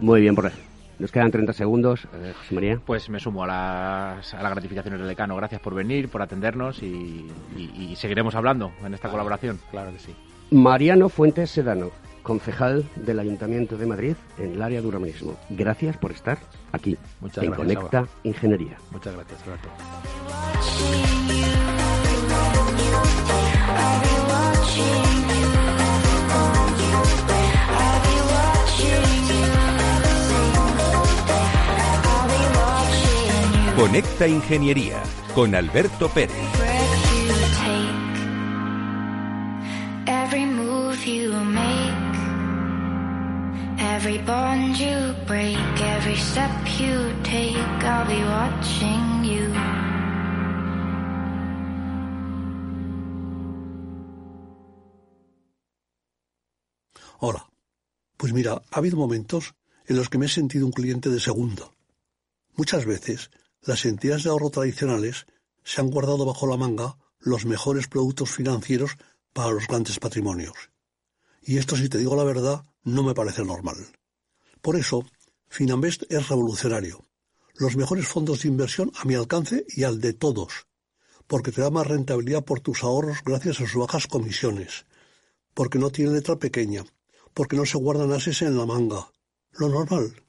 [0.00, 0.50] Muy bien, por
[0.98, 2.80] nos quedan 30 segundos, eh, José María.
[2.84, 5.34] Pues me sumo a las, a las gratificaciones del decano.
[5.34, 7.26] Gracias por venir, por atendernos y,
[7.56, 9.58] y seguiremos hablando en esta colaboración.
[9.70, 10.14] Claro que sí.
[10.50, 11.90] Mariano Fuentes Sedano
[12.22, 15.36] concejal del Ayuntamiento de Madrid en el área de urbanismo.
[15.50, 16.38] Gracias por estar
[16.72, 18.76] aquí Muchas en Conecta Ingeniería.
[18.90, 19.68] Muchas gracias, Roberto.
[33.76, 35.02] Conecta Ingeniería
[35.34, 36.69] con Alberto Pérez.
[44.26, 44.76] Bond.
[57.18, 57.50] Hola.
[58.16, 59.54] Pues mira, ha habido momentos
[59.86, 61.70] en los que me he sentido un cliente de segunda.
[62.54, 63.30] Muchas veces,
[63.62, 65.26] las entidades de ahorro tradicionales
[65.64, 68.96] se han guardado bajo la manga los mejores productos financieros
[69.32, 70.70] para los grandes patrimonios.
[71.42, 73.76] Y esto, si te digo la verdad, no me parece normal.
[74.62, 75.04] Por eso,
[75.48, 77.04] Finambest es revolucionario.
[77.54, 80.66] Los mejores fondos de inversión a mi alcance y al de todos,
[81.26, 84.86] porque te da más rentabilidad por tus ahorros gracias a sus bajas comisiones,
[85.54, 86.84] porque no tiene letra pequeña,
[87.34, 89.12] porque no se guardan ases en la manga.
[89.52, 90.24] Lo normal.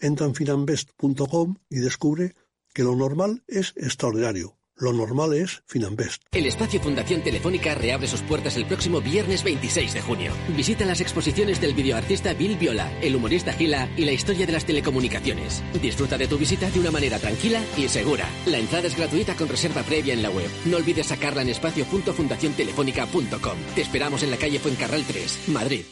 [0.00, 2.34] Entra en finambest.com y descubre
[2.72, 6.22] que lo normal es extraordinario, Lo normal es Finambest.
[6.32, 10.32] El espacio Fundación Telefónica reabre sus puertas el próximo viernes 26 de junio.
[10.56, 14.64] Visita las exposiciones del videoartista Bill Viola, el humorista Gila y la historia de las
[14.64, 15.64] telecomunicaciones.
[15.82, 18.28] Disfruta de tu visita de una manera tranquila y segura.
[18.46, 20.48] La entrada es gratuita con reserva previa en la web.
[20.64, 23.58] No olvides sacarla en espacio.fundaciontelefónica.com.
[23.74, 25.82] Te esperamos en la calle Fuencarral 3, Madrid.